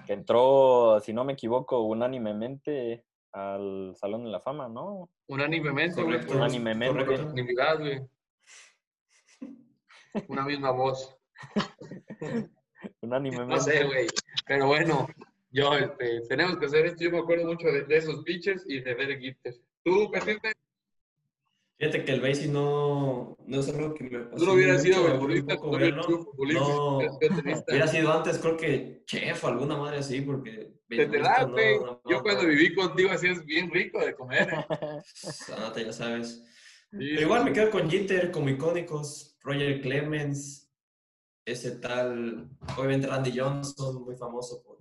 Que 0.07 0.13
entró, 0.13 0.99
si 0.99 1.13
no 1.13 1.23
me 1.23 1.33
equivoco, 1.33 1.79
unánimemente 1.81 3.05
al 3.33 3.93
Salón 3.95 4.23
de 4.23 4.31
la 4.31 4.39
Fama, 4.39 4.67
¿no? 4.67 5.11
Unánimemente, 5.27 6.01
Correcto. 6.01 6.33
Unánimemente. 6.33 7.03
Unanimidad, 7.03 7.79
güey. 7.79 8.01
Una 10.27 10.43
misma 10.43 10.71
voz. 10.71 11.15
Unánimemente. 13.01 13.53
No 13.53 13.61
sé, 13.61 13.83
güey. 13.83 14.07
Pero 14.47 14.65
bueno, 14.65 15.07
yo, 15.51 15.71
este, 15.75 16.21
tenemos 16.29 16.57
que 16.57 16.65
hacer 16.65 16.87
esto. 16.87 17.03
Yo 17.03 17.11
me 17.11 17.19
acuerdo 17.19 17.45
mucho 17.45 17.67
de, 17.67 17.85
esos 17.95 18.23
pitchers 18.23 18.65
y 18.67 18.79
de 18.79 18.95
Derek 18.95 19.21
Gitter. 19.21 19.53
¿Tú, 19.83 20.09
Petite? 20.09 20.51
Fíjate 21.83 22.05
que 22.05 22.13
el 22.13 22.21
Basie 22.21 22.47
no, 22.47 23.35
no 23.45 23.59
es 23.59 23.67
algo 23.67 23.93
que 23.93 24.05
me 24.05 24.19
pasó. 24.19 24.45
no 24.45 24.53
hubiera 24.53 24.79
sido 24.79 25.19
futbolista, 25.19 25.55
no, 25.55 26.97
hubiera 26.97 27.87
sido 27.89 28.13
antes, 28.13 28.37
creo 28.37 28.55
que 28.55 29.03
chef 29.05 29.43
o 29.43 29.47
alguna 29.47 29.75
madre 29.75 29.97
así, 29.97 30.21
porque... 30.21 30.71
Te 30.87 31.07
te 31.07 31.19
da. 31.19 31.45
Yo 32.09 32.21
cuando 32.21 32.47
viví 32.47 32.73
contigo 32.73 33.09
hacías 33.11 33.43
bien 33.43 33.69
rico 33.69 33.99
de 33.99 34.15
comer. 34.15 34.47
ya 35.75 35.91
sabes. 35.91 36.41
Pero 36.89 37.21
igual 37.21 37.43
me 37.43 37.51
quedo 37.51 37.69
con 37.69 37.89
Jeter 37.89 38.31
como 38.31 38.47
icónicos, 38.47 39.35
Roger 39.41 39.81
Clemens, 39.81 40.71
ese 41.43 41.71
tal, 41.79 42.49
obviamente 42.77 43.07
Randy 43.07 43.37
Johnson, 43.37 44.05
muy 44.05 44.15
famoso 44.15 44.63
por 44.63 44.72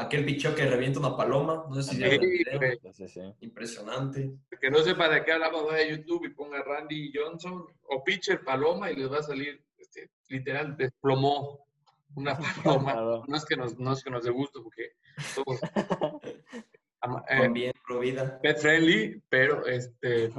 aquel 0.00 0.24
picheo 0.24 0.54
que 0.54 0.66
revienta 0.66 0.98
una 0.98 1.16
paloma, 1.16 1.64
no 1.68 1.74
sé 1.74 1.82
si 1.82 1.96
sí, 1.96 3.08
sí, 3.08 3.20
impresionante. 3.40 4.32
Que 4.60 4.70
no 4.70 4.78
sepa 4.78 5.08
de 5.08 5.24
qué 5.24 5.32
hablamos 5.32 5.72
de 5.72 5.90
YouTube 5.90 6.26
y 6.26 6.30
ponga 6.30 6.62
Randy 6.62 7.12
Johnson 7.14 7.64
o 7.88 8.04
pitcher 8.04 8.42
paloma 8.44 8.90
y 8.90 8.96
les 8.96 9.10
va 9.10 9.18
a 9.18 9.22
salir, 9.22 9.62
este, 9.78 10.10
literal, 10.28 10.76
desplomó 10.76 11.66
una 12.14 12.38
paloma. 12.64 13.24
No 13.26 13.36
es 13.36 13.44
que 13.44 13.56
nos, 13.56 13.78
no 13.78 13.92
es 13.92 14.02
que 14.02 14.10
nos 14.10 14.24
dé 14.24 14.30
gusto 14.30 14.62
porque 14.62 14.92
somos 15.34 15.60
eh, 17.28 17.48
bien 17.48 17.72
vida. 18.00 18.40
pet 18.40 18.58
friendly, 18.58 19.22
pero 19.28 19.66
este, 19.66 20.32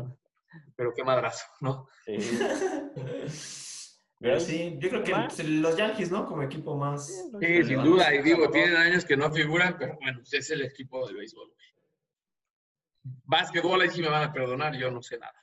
pero 0.75 0.93
qué 0.93 1.03
madrazo, 1.03 1.45
¿no? 1.61 1.87
Sí. 2.05 2.17
Pero 4.21 4.39
sí, 4.39 4.77
yo 4.79 4.89
creo 4.89 5.03
que 5.03 5.43
los 5.45 5.75
Yankees, 5.75 6.11
¿no? 6.11 6.27
Como 6.27 6.43
equipo 6.43 6.77
más. 6.77 7.31
Sí, 7.39 7.63
sin 7.63 7.83
duda. 7.83 8.13
Y 8.13 8.21
digo, 8.21 8.51
tienen 8.51 8.75
años 8.75 9.03
que 9.03 9.17
no 9.17 9.31
figuran, 9.31 9.75
pero 9.79 9.97
bueno, 9.99 10.21
es 10.31 10.49
el 10.51 10.61
equipo 10.61 11.07
de 11.07 11.15
béisbol, 11.15 11.47
güey. 11.47 11.67
Básquetbol 13.25 13.81
ahí 13.81 13.89
sí 13.89 13.99
me 13.99 14.09
van 14.09 14.29
a 14.29 14.31
perdonar, 14.31 14.75
yo 14.77 14.91
no 14.91 15.01
sé 15.01 15.17
nada. 15.17 15.33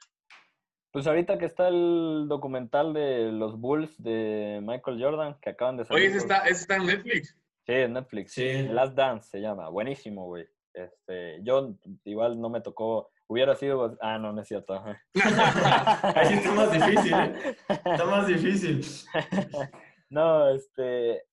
Pues 0.93 1.09
ahorita 1.09 1.38
que 1.38 1.47
está 1.47 1.69
el 1.69 2.27
documental 2.29 2.95
de 2.95 3.33
los 3.33 3.59
Bulls 3.59 4.01
de 4.01 4.61
Michael 4.62 5.03
Jordan, 5.03 5.37
que 5.43 5.51
acaban 5.51 5.77
de 5.77 5.85
salir. 5.85 6.01
Oye, 6.01 6.09
ese 6.11 6.19
está, 6.19 6.38
ese 6.45 6.61
está 6.62 6.77
en 6.77 6.87
Netflix. 6.87 7.37
Sí, 7.67 7.73
en 7.73 7.93
Netflix. 7.95 8.33
Sí. 8.33 8.62
Last 8.62 8.95
Dance 8.95 9.29
se 9.29 9.41
llama. 9.41 9.69
Buenísimo, 9.71 10.27
güey. 10.27 10.47
Este, 10.73 11.43
yo 11.43 11.75
igual 12.05 12.41
no 12.41 12.49
me 12.49 12.61
tocó 12.61 13.11
Hubiera 13.29 13.55
sido. 13.55 13.97
Ah, 14.01 14.19
no, 14.19 14.33
no 14.33 14.41
es 14.41 14.49
cierto. 14.49 14.73
Ahí 15.14 16.35
está 16.35 16.53
más 16.53 16.73
difícil, 16.73 17.12
¿eh? 17.12 17.57
Está 17.69 18.05
más 18.07 18.27
difícil. 18.27 18.81
no, 20.11 20.49
este. 20.49 21.25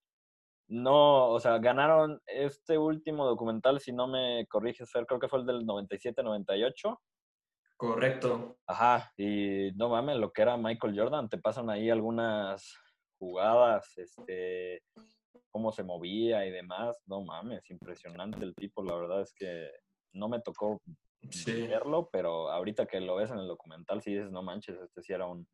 No, 0.67 1.29
o 1.29 1.39
sea, 1.39 1.60
ganaron 1.60 2.21
este 2.25 2.77
último 2.77 3.25
documental, 3.25 3.79
si 3.79 3.93
no 3.93 4.08
me 4.08 4.47
corriges, 4.47 4.91
creo 4.91 5.19
que 5.19 5.27
fue 5.27 5.39
el 5.39 5.45
del 5.45 5.65
97-98. 5.65 6.97
Correcto. 7.77 8.58
Ajá, 8.65 9.13
y 9.15 9.71
no 9.75 9.89
mames, 9.89 10.17
lo 10.17 10.31
que 10.31 10.41
era 10.41 10.58
Michael 10.58 10.97
Jordan, 10.97 11.29
te 11.29 11.38
pasan 11.38 11.69
ahí 11.69 11.91
algunas 11.91 12.75
jugadas, 13.19 13.95
este, 13.97 14.81
cómo 15.51 15.71
se 15.71 15.84
movía 15.84 16.45
y 16.47 16.51
demás. 16.51 16.99
No 17.05 17.21
mames, 17.21 17.69
impresionante 17.69 18.43
el 18.43 18.55
tipo, 18.55 18.84
la 18.84 18.95
verdad 18.95 19.21
es 19.21 19.34
que 19.36 19.69
no 20.13 20.29
me 20.29 20.41
tocó 20.41 20.81
verlo, 21.45 22.09
pero 22.11 22.49
ahorita 22.51 22.85
que 22.85 22.99
lo 22.99 23.15
ves 23.15 23.31
en 23.31 23.39
el 23.39 23.47
documental, 23.47 24.01
sí 24.01 24.13
dices, 24.13 24.31
no 24.31 24.43
manches, 24.43 24.79
este 24.81 25.01
sí 25.01 25.13
era 25.13 25.25
un 25.25 25.47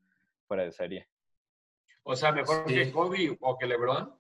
fuera 0.48 0.64
de 0.64 0.72
serie. 0.72 1.08
O 2.04 2.16
sea, 2.16 2.32
mejor 2.32 2.66
que 2.66 2.92
Kobe 2.92 3.38
o 3.40 3.58
que 3.58 3.66
LeBron. 3.68 4.14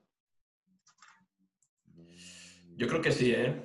Yo 2.76 2.88
creo 2.88 3.02
que 3.02 3.12
sí, 3.12 3.34
¿eh? 3.34 3.62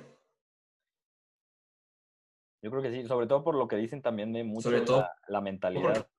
Yo 2.61 2.71
creo 2.71 2.81
que 2.81 2.91
sí, 2.91 3.07
sobre 3.07 3.27
todo 3.27 3.43
por 3.43 3.55
lo 3.55 3.67
que 3.67 3.75
dicen 3.75 4.01
también 4.01 4.33
de 4.33 4.43
mucho 4.43 4.71
la, 5.27 5.41
mentalidad. 5.41 6.09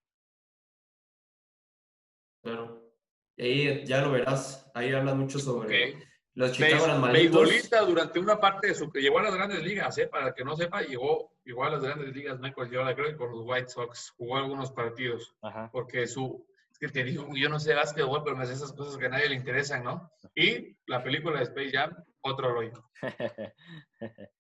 Claro. 2.43 2.93
Y 3.37 3.43
ahí 3.43 3.85
ya 3.85 4.01
lo 4.01 4.13
verás, 4.13 4.71
ahí 4.75 4.93
hablan 4.93 5.19
mucho 5.19 5.39
sobre 5.39 6.09
los 6.39 6.53
Chicago 6.53 7.01
Beisbolista 7.13 7.81
durante 7.81 8.21
una 8.21 8.39
parte 8.39 8.69
de 8.69 8.75
su 8.77 8.89
que 8.93 9.01
llegó 9.01 9.19
a 9.19 9.23
las 9.25 9.35
grandes 9.35 9.61
ligas, 9.61 9.99
¿eh? 9.99 10.07
para 10.07 10.29
el 10.29 10.35
que 10.35 10.45
no 10.45 10.57
sepa, 10.57 10.83
llegó, 10.83 11.33
llegó 11.45 11.65
a 11.65 11.71
las 11.71 11.83
grandes 11.83 12.15
ligas 12.15 12.39
Michael 12.39 12.69
Jordan, 12.73 12.95
creo 12.95 13.09
que 13.09 13.17
con 13.17 13.33
los 13.33 13.41
White 13.45 13.69
Sox, 13.69 14.11
jugó 14.17 14.37
algunos 14.37 14.71
partidos. 14.71 15.35
Porque 15.73 16.07
su, 16.07 16.47
es 16.71 16.79
que 16.79 16.87
te 16.87 17.03
digo, 17.03 17.29
yo 17.35 17.49
no 17.49 17.59
sé 17.59 17.75
básquetbol, 17.75 18.23
pero 18.23 18.37
me 18.37 18.45
hace 18.45 18.53
esas 18.53 18.73
cosas 18.73 18.97
que 18.97 19.07
a 19.07 19.09
nadie 19.09 19.29
le 19.29 19.35
interesan, 19.35 19.83
¿no? 19.83 20.13
Y 20.33 20.77
la 20.87 21.03
película 21.03 21.39
de 21.39 21.45
Space 21.47 21.73
Jam, 21.73 21.93
otro 22.21 22.53
rollo. 22.53 22.85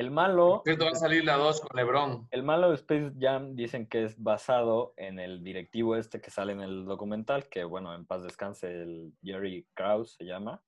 El 0.00 0.10
malo. 0.10 0.62
Esto 0.64 0.86
va 0.86 0.92
a 0.92 0.94
salir 0.94 1.26
la 1.26 1.36
2 1.36 1.60
con 1.60 1.76
LeBron. 1.76 2.26
El 2.30 2.42
malo 2.42 2.70
de 2.70 2.76
Space 2.76 3.12
Jam 3.20 3.54
dicen 3.54 3.86
que 3.86 4.04
es 4.04 4.18
basado 4.18 4.94
en 4.96 5.18
el 5.18 5.44
directivo 5.44 5.94
este 5.94 6.22
que 6.22 6.30
sale 6.30 6.54
en 6.54 6.62
el 6.62 6.86
documental, 6.86 7.50
que 7.50 7.64
bueno, 7.64 7.94
en 7.94 8.06
paz 8.06 8.22
descanse, 8.22 8.66
el 8.66 9.12
Jerry 9.22 9.68
Krause 9.74 10.14
se 10.14 10.24
llama. 10.24 10.62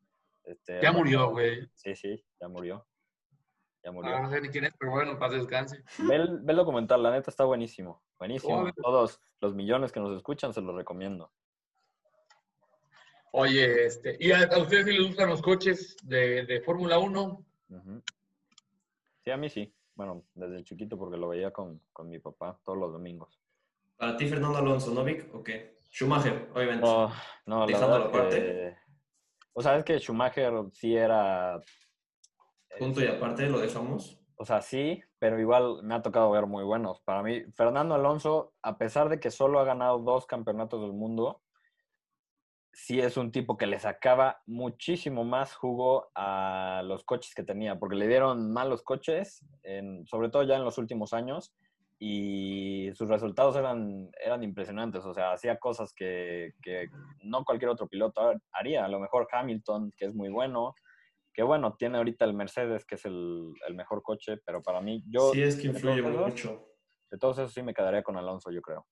Este, 0.44 0.82
ya 0.82 0.92
murió, 0.92 1.30
güey. 1.30 1.66
Sí, 1.72 1.96
sí, 1.96 2.22
ya 2.38 2.48
murió. 2.48 2.86
Ya 3.82 3.90
murió. 3.90 4.14
Ah, 4.14 4.20
no 4.20 4.28
sé 4.28 4.42
ni 4.42 4.50
quién 4.50 4.66
es, 4.66 4.74
pero 4.78 4.92
bueno, 4.92 5.12
en 5.12 5.18
paz 5.18 5.32
descanse. 5.32 5.82
Ve 6.00 6.16
el, 6.16 6.44
documental, 6.44 7.02
la 7.02 7.12
neta 7.12 7.30
está 7.30 7.44
buenísimo. 7.44 8.02
Buenísimo. 8.18 8.70
Todos 8.82 9.18
los 9.40 9.54
millones 9.54 9.92
que 9.92 10.00
nos 10.00 10.14
escuchan 10.14 10.52
se 10.52 10.60
los 10.60 10.76
recomiendo. 10.76 11.32
Oye, 13.32 13.86
este, 13.86 14.14
¿y 14.20 14.30
a, 14.32 14.46
ustedes 14.58 14.84
si 14.84 14.92
les 14.92 15.06
gustan 15.06 15.30
los 15.30 15.40
coches 15.40 15.96
de, 16.02 16.44
de 16.44 16.60
Fórmula 16.60 16.98
1? 16.98 17.46
Sí, 19.24 19.30
a 19.30 19.36
mí 19.36 19.48
sí. 19.48 19.72
Bueno, 19.94 20.24
desde 20.34 20.64
chiquito 20.64 20.98
porque 20.98 21.16
lo 21.16 21.28
veía 21.28 21.52
con, 21.52 21.80
mi 22.04 22.18
papá 22.18 22.58
todos 22.64 22.78
los 22.78 22.92
domingos. 22.92 23.40
¿Para 23.96 24.16
ti 24.16 24.26
Fernando 24.26 24.58
Alonso, 24.58 24.92
no 24.92 25.04
Vic? 25.04 25.32
¿O 25.34 25.42
qué? 25.42 25.78
Schumacher, 25.90 26.50
obviamente. 26.54 26.86
No, 26.86 27.12
no, 27.46 27.66
la 27.66 27.86
verdad 27.86 28.30
que... 28.30 28.76
O 29.52 29.62
sea, 29.62 29.76
es 29.76 29.84
que 29.84 29.98
Schumacher 29.98 30.52
sí 30.72 30.96
era... 30.96 31.60
Punto 32.78 33.02
y 33.02 33.06
aparte 33.06 33.48
lo 33.48 33.60
dejamos. 33.60 34.18
O 34.36 34.44
sea, 34.46 34.62
sí, 34.62 35.00
pero 35.18 35.38
igual 35.38 35.82
me 35.82 35.94
ha 35.94 36.02
tocado 36.02 36.30
ver 36.30 36.46
muy 36.46 36.64
buenos. 36.64 37.00
Para 37.02 37.22
mí, 37.22 37.44
Fernando 37.54 37.94
Alonso, 37.94 38.54
a 38.62 38.78
pesar 38.78 39.10
de 39.10 39.20
que 39.20 39.30
solo 39.30 39.60
ha 39.60 39.64
ganado 39.64 39.98
dos 39.98 40.26
campeonatos 40.26 40.80
del 40.80 40.94
mundo, 40.94 41.41
sí 42.72 43.00
es 43.00 43.16
un 43.16 43.30
tipo 43.30 43.56
que 43.56 43.66
le 43.66 43.78
sacaba 43.78 44.42
muchísimo 44.46 45.24
más 45.24 45.54
jugo 45.54 46.10
a 46.14 46.82
los 46.84 47.04
coches 47.04 47.34
que 47.34 47.42
tenía, 47.42 47.78
porque 47.78 47.96
le 47.96 48.08
dieron 48.08 48.52
malos 48.52 48.82
coches, 48.82 49.44
sobre 50.06 50.30
todo 50.30 50.42
ya 50.42 50.56
en 50.56 50.64
los 50.64 50.78
últimos 50.78 51.12
años, 51.12 51.54
y 51.98 52.90
sus 52.94 53.08
resultados 53.08 53.54
eran, 53.54 54.10
eran 54.24 54.42
impresionantes, 54.42 55.04
o 55.04 55.14
sea, 55.14 55.32
hacía 55.32 55.58
cosas 55.58 55.92
que, 55.94 56.52
no 57.22 57.44
cualquier 57.44 57.70
otro 57.70 57.86
piloto 57.86 58.32
haría, 58.52 58.84
a 58.84 58.88
lo 58.88 58.98
mejor 58.98 59.28
Hamilton, 59.30 59.92
que 59.96 60.06
es 60.06 60.14
muy 60.14 60.30
bueno, 60.30 60.74
que 61.32 61.42
bueno, 61.42 61.76
tiene 61.78 61.98
ahorita 61.98 62.24
el 62.24 62.34
Mercedes, 62.34 62.84
que 62.84 62.96
es 62.96 63.04
el, 63.04 63.52
mejor 63.74 64.02
coche, 64.02 64.38
pero 64.44 64.62
para 64.62 64.80
mí, 64.80 65.04
yo... 65.06 65.32
Sí, 65.32 65.42
es 65.42 65.56
que 65.56 65.68
influye 65.68 66.02
mucho. 66.02 66.66
De 67.10 67.18
todos 67.18 67.38
esos 67.38 67.52
sí 67.52 67.62
me 67.62 67.74
quedaría 67.74 68.02
con 68.02 68.16
Alonso, 68.16 68.50
yo 68.50 68.62
creo. 68.62 68.86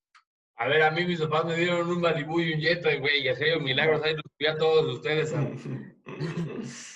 A 0.61 0.69
ver, 0.69 0.83
a 0.83 0.91
mí 0.91 1.07
mis 1.07 1.19
papás 1.23 1.47
me 1.47 1.57
dieron 1.57 1.89
un 1.89 2.03
Malibu 2.03 2.39
y 2.39 2.53
un 2.53 2.61
Jetta, 2.61 2.95
güey, 2.97 3.23
y 3.23 3.29
así 3.29 3.45
milagros, 3.63 4.03
ahí 4.03 4.13
los 4.13 4.25
vi 4.39 4.47
a 4.47 4.59
todos 4.59 4.97
ustedes. 4.97 5.35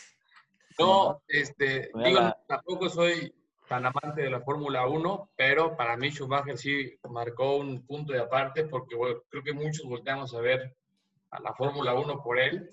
No, 0.77 1.23
este, 1.29 1.89
digo, 2.05 2.35
tampoco 2.49 2.89
soy 2.89 3.33
tan 3.69 3.87
amante 3.87 4.23
de 4.23 4.31
la 4.31 4.41
Fórmula 4.41 4.89
1, 4.89 5.31
pero 5.37 5.77
para 5.77 5.97
mí 5.97 6.11
Schumacher 6.11 6.59
sí 6.59 6.99
marcó 7.09 7.59
un 7.59 7.87
punto 7.87 8.13
de 8.13 8.19
aparte 8.19 8.65
porque 8.65 8.97
creo 9.29 9.45
que 9.45 9.53
muchos 9.53 9.87
volteamos 9.87 10.35
a 10.35 10.41
ver 10.41 10.75
a 11.31 11.41
la 11.41 11.55
Fórmula 11.55 11.95
1 11.95 12.21
por 12.25 12.41
él, 12.41 12.73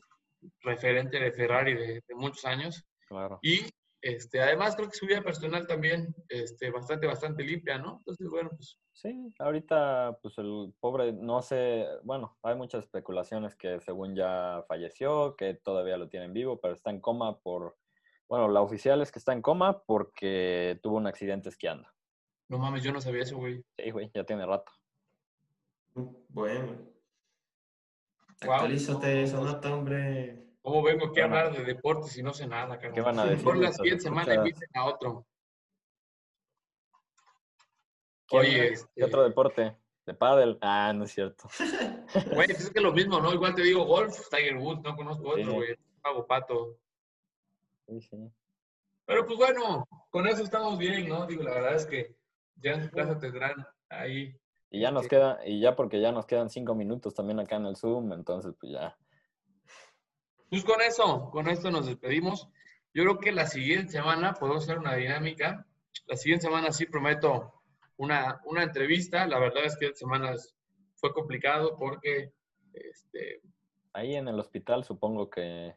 referente 0.62 1.20
de 1.20 1.32
Ferrari 1.32 1.76
de, 1.76 2.02
de 2.08 2.16
muchos 2.16 2.44
años. 2.44 2.84
Claro. 3.08 3.38
Y 3.44 3.72
este, 4.02 4.42
además, 4.42 4.76
creo 4.76 4.90
que 4.90 4.98
su 4.98 5.06
vida 5.06 5.22
personal 5.22 5.68
también, 5.68 6.16
este, 6.28 6.72
bastante, 6.72 7.06
bastante 7.06 7.44
limpia, 7.44 7.78
¿no? 7.78 7.98
Entonces, 8.00 8.28
bueno, 8.30 8.50
pues. 8.56 8.80
Sí, 8.94 9.32
ahorita, 9.40 10.18
pues 10.22 10.38
el 10.40 10.74
pobre, 10.80 11.14
no 11.14 11.42
sé, 11.42 11.86
bueno, 12.04 12.38
hay 12.42 12.56
muchas 12.56 12.84
especulaciones 12.84 13.56
que 13.56 13.80
según 13.80 14.16
ya 14.16 14.64
falleció, 14.68 15.36
que 15.36 15.54
todavía 15.54 15.98
lo 15.98 16.10
tienen 16.10 16.34
vivo, 16.34 16.60
pero 16.60 16.74
está 16.74 16.90
en 16.90 17.00
coma 17.00 17.40
por, 17.40 17.78
bueno, 18.28 18.48
la 18.48 18.62
oficial 18.62 19.02
es 19.02 19.12
que 19.12 19.20
está 19.20 19.34
en 19.34 19.42
coma 19.42 19.84
porque 19.84 20.80
tuvo 20.82 20.98
un 20.98 21.08
accidente 21.08 21.50
esquiando. 21.50 21.88
No 22.50 22.58
mames, 22.58 22.84
yo 22.84 22.92
no 22.92 23.02
sabía 23.02 23.24
eso, 23.24 23.38
güey. 23.38 23.64
Sí, 23.78 23.92
güey, 23.92 24.12
ya 24.14 24.24
tiene 24.24 24.46
rato. 24.46 24.72
Bueno. 26.30 26.78
Actualízate, 28.42 29.28
sonata, 29.28 29.74
hombre. 29.74 30.51
¿Cómo 30.62 30.84
vengo 30.84 31.08
aquí 31.08 31.20
a 31.20 31.26
hablar 31.26 31.56
de 31.56 31.64
deportes 31.64 32.16
y 32.18 32.24
no 32.24 32.34
sé 32.34 32.46
nada, 32.46 32.78
carnal? 32.78 32.94
¿Qué 32.94 33.02
van 33.02 33.20
a 33.20 33.26
decir? 33.26 33.44
Por 33.44 33.58
la 33.58 33.72
siguiente 33.72 34.04
semana 34.04 34.36
inviten 34.36 34.70
a 34.76 34.86
otro. 34.86 35.26
Oye, 38.32 38.74
este... 38.74 38.90
¿qué 38.96 39.04
otro 39.04 39.24
deporte? 39.24 39.76
De 40.06 40.14
pádel. 40.14 40.58
Ah, 40.62 40.94
no 40.94 41.06
es 41.06 41.12
cierto. 41.12 41.48
Güey, 42.36 42.48
pues 42.48 42.62
es 42.62 42.70
que 42.70 42.82
lo 42.82 42.92
mismo, 42.92 43.20
¿no? 43.20 43.34
Igual 43.34 43.56
te 43.56 43.64
digo 43.64 43.86
golf, 43.86 44.30
Tiger 44.30 44.58
Woods, 44.58 44.82
no 44.84 44.96
conozco 44.96 45.30
otro, 45.30 45.54
güey. 45.54 45.76
Pago 46.02 46.26
pato. 46.26 46.78
Sí, 47.88 48.02
sí. 48.02 48.32
Pero 49.06 49.26
pues 49.26 49.38
bueno, 49.38 49.88
con 50.10 50.28
eso 50.28 50.44
estamos 50.44 50.78
bien, 50.78 51.10
¿no? 51.10 51.26
Digo, 51.26 51.44
la 51.44 51.56
verdad 51.56 51.76
es 51.76 51.86
que 51.86 52.16
ya 52.56 52.74
en 52.74 52.84
su 52.84 52.92
casa 52.92 53.20
tendrán 53.20 53.66
ahí. 53.90 54.36
Y 54.70 54.80
ya 54.80 54.92
nos 54.92 55.08
queda, 55.08 55.40
y 55.46 55.60
ya 55.60 55.76
porque 55.76 56.00
ya 56.00 56.12
nos 56.12 56.26
quedan 56.26 56.50
cinco 56.50 56.76
minutos 56.76 57.14
también 57.14 57.40
acá 57.40 57.58
en 57.58 57.66
el 57.66 57.76
Zoom, 57.76 58.14
entonces 58.14 58.54
pues 58.60 58.72
ya. 58.72 58.98
Pues 60.52 60.66
con 60.66 60.82
eso, 60.82 61.30
con 61.32 61.48
esto 61.48 61.72
nos 61.72 61.86
despedimos. 61.86 62.50
Yo 62.94 63.04
creo 63.04 63.20
que 63.20 63.32
la 63.32 63.48
siguiente 63.48 63.94
semana 63.94 64.34
podemos 64.34 64.64
hacer 64.64 64.80
una 64.80 64.96
dinámica. 64.96 65.66
La 66.08 66.18
siguiente 66.18 66.48
semana 66.48 66.74
sí 66.74 66.86
prometo 66.86 67.64
una, 67.96 68.42
una 68.44 68.64
entrevista. 68.64 69.26
La 69.28 69.40
verdad 69.40 69.64
es 69.64 69.78
que 69.78 69.86
esta 69.86 70.00
semana 70.00 70.36
fue 70.96 71.14
complicado 71.14 71.78
porque... 71.78 72.34
Este... 72.74 73.42
Ahí 73.94 74.16
en 74.16 74.28
el 74.28 74.38
hospital 74.38 74.84
supongo 74.84 75.30
que... 75.30 75.74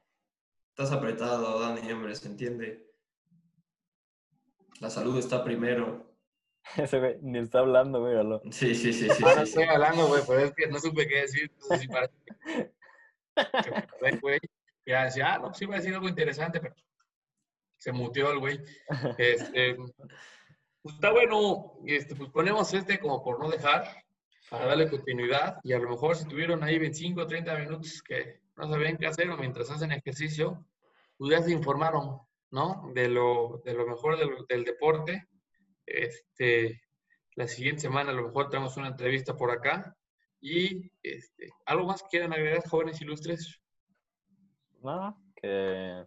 Estás 0.71 0.91
apretado, 0.91 1.61
Dani, 1.61 1.93
hombre, 1.93 2.13
se 2.17 2.27
entiende. 2.27 2.91
La 4.81 4.91
salud 4.91 5.17
está 5.17 5.45
primero. 5.45 6.17
Ese 6.77 6.99
güey 6.99 7.19
ni 7.23 7.39
está 7.39 7.61
hablando, 7.61 8.01
míralo. 8.01 8.43
Sí, 8.51 8.75
sí, 8.75 8.93
sí, 8.93 9.09
sí. 9.09 9.25
Ahora 9.25 9.43
estoy 9.43 9.67
hablando, 9.67 10.09
güey, 10.09 10.23
pero 10.27 10.41
es 10.41 10.53
que 10.53 10.67
no 10.67 10.81
supe 10.81 11.07
qué 11.07 11.21
decir. 11.21 11.49
Entonces 11.53 11.89
sí 14.11 14.19
güey. 14.21 14.41
Ya 14.87 15.05
decía, 15.05 15.35
ah, 15.35 15.39
no, 15.39 15.55
sí 15.55 15.67
va 15.67 15.77
a 15.77 15.79
decir 15.79 15.95
algo 15.95 16.09
interesante, 16.09 16.61
pero 16.61 16.75
se 17.79 17.93
muteó 17.93 18.31
el 18.33 18.39
güey. 18.39 18.61
Este, 19.19 19.77
pues 20.83 20.95
está 20.97 21.13
bueno, 21.13 21.75
este, 21.87 22.15
pues 22.15 22.31
ponemos 22.31 22.73
este 22.75 22.99
como 22.99 23.23
por 23.23 23.41
no 23.41 23.51
dejar, 23.51 24.05
para 24.51 24.67
darle 24.67 24.91
continuidad, 24.91 25.59
y 25.63 25.73
a 25.73 25.79
lo 25.79 25.89
mejor 25.89 26.17
si 26.17 26.27
tuvieron 26.27 26.63
ahí 26.63 26.79
25 26.79 27.23
o 27.23 27.27
30 27.27 27.59
minutos 27.59 28.03
que 28.03 28.41
no 28.57 28.69
sabían 28.69 28.99
qué 28.99 29.07
hacer 29.07 29.31
o 29.31 29.37
mientras 29.37 29.71
hacen 29.71 29.93
ejercicio, 29.93 30.67
pues 31.17 31.31
ya 31.31 31.43
se 31.43 31.53
informaron, 31.53 32.21
¿no? 32.51 32.91
De 32.95 33.09
lo, 33.09 33.63
de 33.65 33.75
lo 33.75 33.87
mejor 33.87 34.19
del, 34.19 34.31
del 34.49 34.65
deporte. 34.65 35.27
Este, 35.87 36.83
la 37.35 37.49
siguiente 37.49 37.83
semana 37.83 38.11
a 38.11 38.15
lo 38.15 38.27
mejor 38.27 38.51
tenemos 38.51 38.77
una 38.77 38.89
entrevista 38.89 39.37
por 39.37 39.51
acá. 39.51 39.97
Y 40.41 40.91
este, 41.03 41.51
¿algo 41.67 41.87
más 41.87 42.03
quieren 42.03 42.33
agregar, 42.33 42.69
jóvenes 42.69 43.01
ilustres? 43.01 43.61
Nada, 44.85 45.17
que 45.35 46.07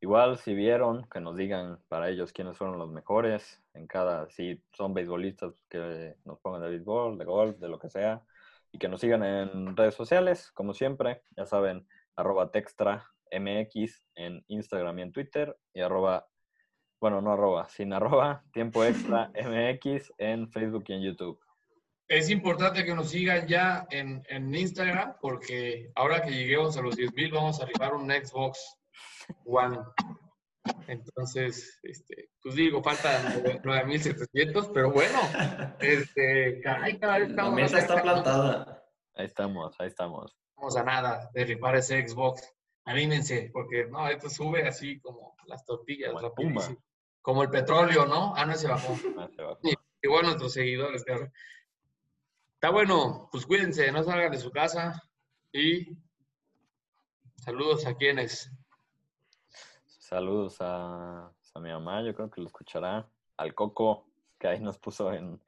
Igual 0.00 0.36
si 0.36 0.54
vieron, 0.54 1.04
que 1.10 1.20
nos 1.20 1.36
digan 1.36 1.80
para 1.88 2.10
ellos 2.10 2.32
quiénes 2.32 2.58
fueron 2.58 2.78
los 2.78 2.90
mejores 2.90 3.62
en 3.72 3.86
cada, 3.86 4.28
si 4.28 4.62
son 4.72 4.92
beisbolistas, 4.92 5.54
que 5.70 6.16
nos 6.24 6.38
pongan 6.40 6.60
de 6.62 6.68
béisbol, 6.68 7.16
de 7.16 7.24
golf, 7.24 7.58
de 7.58 7.68
lo 7.68 7.78
que 7.78 7.88
sea, 7.88 8.22
y 8.72 8.78
que 8.78 8.88
nos 8.88 9.00
sigan 9.00 9.24
en 9.24 9.74
redes 9.74 9.94
sociales, 9.94 10.52
como 10.52 10.74
siempre, 10.74 11.22
ya 11.34 11.46
saben, 11.46 11.88
arroba 12.14 12.50
textra 12.50 13.06
mx 13.32 14.04
en 14.16 14.44
Instagram 14.48 14.98
y 14.98 15.02
en 15.02 15.12
Twitter, 15.12 15.56
y 15.72 15.80
arroba, 15.80 16.28
bueno, 17.00 17.22
no 17.22 17.32
arroba, 17.32 17.68
sin 17.70 17.94
arroba, 17.94 18.44
tiempo 18.52 18.84
extra 18.84 19.32
mx 19.34 20.12
en 20.18 20.50
Facebook 20.50 20.84
y 20.88 20.92
en 20.92 21.02
YouTube. 21.02 21.40
Es 22.08 22.30
importante 22.30 22.84
que 22.84 22.94
nos 22.94 23.10
sigan 23.10 23.48
ya 23.48 23.86
en, 23.90 24.24
en 24.28 24.54
Instagram, 24.54 25.16
porque 25.20 25.90
ahora 25.96 26.22
que 26.22 26.30
lleguemos 26.30 26.76
a 26.76 26.82
los 26.82 26.96
10.000 26.96 27.34
vamos 27.34 27.60
a 27.60 27.64
arribar 27.64 27.94
un 27.94 28.08
Xbox 28.08 28.78
One. 29.44 29.78
Entonces, 30.86 31.80
este, 31.82 32.30
pues 32.40 32.54
digo, 32.54 32.82
faltan 32.82 33.42
9.700, 33.62 34.70
pero 34.72 34.92
bueno, 34.92 35.18
este, 35.80 36.60
cada 36.60 36.80
vez 36.80 36.94
estamos... 36.94 37.36
La 37.36 37.50
mesa 37.50 37.78
está 37.78 38.00
plantada. 38.00 38.84
Ahí 39.14 39.26
estamos, 39.26 39.74
ahí 39.80 39.88
estamos. 39.88 40.36
Vamos 40.56 40.76
a 40.76 40.84
nada 40.84 41.30
de 41.34 41.44
rifar 41.44 41.76
ese 41.76 42.06
Xbox. 42.06 42.52
Anímense, 42.84 43.50
porque 43.52 43.86
no, 43.86 44.08
esto 44.08 44.30
sube 44.30 44.66
así 44.66 45.00
como 45.00 45.34
las 45.46 45.64
tortillas, 45.64 46.12
como, 46.12 46.60
como 47.20 47.42
el 47.42 47.50
petróleo, 47.50 48.06
¿no? 48.06 48.32
Ah, 48.36 48.46
no, 48.46 48.54
se 48.54 48.68
bajó. 48.68 48.96
Ah, 49.18 49.28
se 49.34 49.42
bajó. 49.42 49.58
Igual 50.02 50.26
nuestros 50.26 50.52
seguidores, 50.52 51.04
Está 52.56 52.70
bueno, 52.70 53.28
pues 53.30 53.44
cuídense, 53.44 53.92
no 53.92 54.02
salgan 54.02 54.32
de 54.32 54.38
su 54.38 54.50
casa 54.50 55.02
y 55.52 55.96
saludos 57.36 57.86
a 57.86 57.94
quienes 57.94 58.50
Saludos 60.08 60.56
a, 60.60 61.32
mi 61.56 61.68
mamá, 61.68 62.00
yo 62.02 62.14
creo 62.14 62.30
que 62.30 62.40
lo 62.40 62.46
escuchará. 62.46 63.06
Al 63.36 63.54
Coco, 63.54 64.06
que 64.38 64.48
ahí 64.48 64.60
nos 64.60 64.78
puso 64.78 65.12
en... 65.12 65.38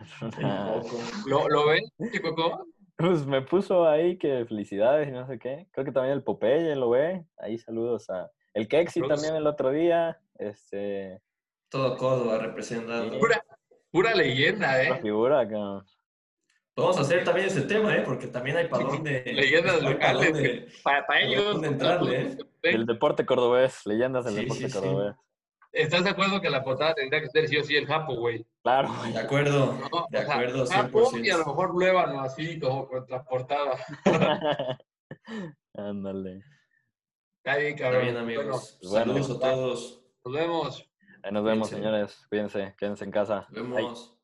¿Lo, 1.26 1.48
¿Lo 1.48 1.66
ven, 1.66 1.84
Coco? 2.22 2.66
Pues 2.96 3.26
me 3.26 3.42
puso 3.42 3.86
ahí 3.86 4.16
que 4.16 4.44
felicidades 4.46 5.08
y 5.08 5.12
no 5.12 5.26
sé 5.26 5.38
qué. 5.38 5.68
Creo 5.70 5.84
que 5.84 5.92
también 5.92 6.14
el 6.14 6.22
Popeye 6.22 6.74
lo 6.74 6.90
ve. 6.90 7.26
Ahí 7.36 7.58
saludos 7.58 8.08
a... 8.08 8.30
El 8.54 8.68
Kexi 8.68 9.02
también 9.02 9.36
el 9.36 9.46
otro 9.46 9.70
día. 9.70 10.18
Este... 10.34 11.20
Todo 11.68 11.96
Córdoba 11.96 12.38
representando. 12.38 13.18
Pura, 13.18 13.44
pura 13.90 14.14
leyenda, 14.14 14.82
¿eh? 14.82 14.90
La 14.90 14.96
figura, 14.96 15.46
que... 15.46 15.56
Vamos 16.76 16.98
a 16.98 17.00
hacer 17.00 17.24
también 17.24 17.46
ese 17.46 17.62
tema, 17.62 17.96
¿eh? 17.96 18.02
Porque 18.04 18.26
también 18.26 18.58
hay 18.58 18.68
para 18.68 18.84
dónde... 18.84 19.22
Leyendas 19.24 19.82
locales. 19.82 20.82
Para, 20.82 21.06
para, 21.06 21.20
ellos... 21.22 21.62
entrarle, 21.62 22.22
¿eh? 22.22 22.36
El 22.62 22.84
deporte 22.84 23.24
cordobés, 23.24 23.86
leyendas 23.86 24.26
del 24.26 24.36
deporte 24.36 24.70
cordobés. 24.70 25.16
¿Estás 25.72 26.04
de 26.04 26.10
acuerdo 26.10 26.40
que 26.40 26.50
la 26.50 26.62
portada 26.62 26.94
tendría 26.94 27.22
que 27.22 27.28
ser 27.28 27.48
sí 27.48 27.56
o 27.56 27.64
sí 27.64 27.76
el 27.76 27.86
Japo, 27.86 28.16
güey? 28.16 28.46
Claro, 28.62 28.90
güey. 28.98 29.12
De 29.12 29.18
acuerdo, 29.18 29.78
de 30.10 30.18
acuerdo, 30.18 30.66
100%. 30.66 31.24
y 31.24 31.30
a 31.30 31.38
lo 31.38 31.46
mejor 31.46 31.70
Luébano, 31.70 32.20
así 32.20 32.58
como 32.58 32.88
contraportada. 32.88 33.78
Ándale. 35.74 36.42
Está 37.42 37.58
bien, 37.58 37.76
cabrón. 37.76 38.06
Está 38.06 38.22
bien, 38.22 38.38
amigos. 38.38 38.78
Saludos 38.82 39.30
a 39.30 39.38
todos. 39.38 40.02
Nos 40.24 40.34
vemos. 40.34 40.90
Ahí 41.22 41.32
nos 41.32 41.44
vemos, 41.44 41.68
señores. 41.68 42.26
Cuídense, 42.28 42.74
quédense 42.78 43.04
en 43.04 43.10
casa. 43.10 43.46
Nos 43.50 43.70
vemos. 43.70 44.15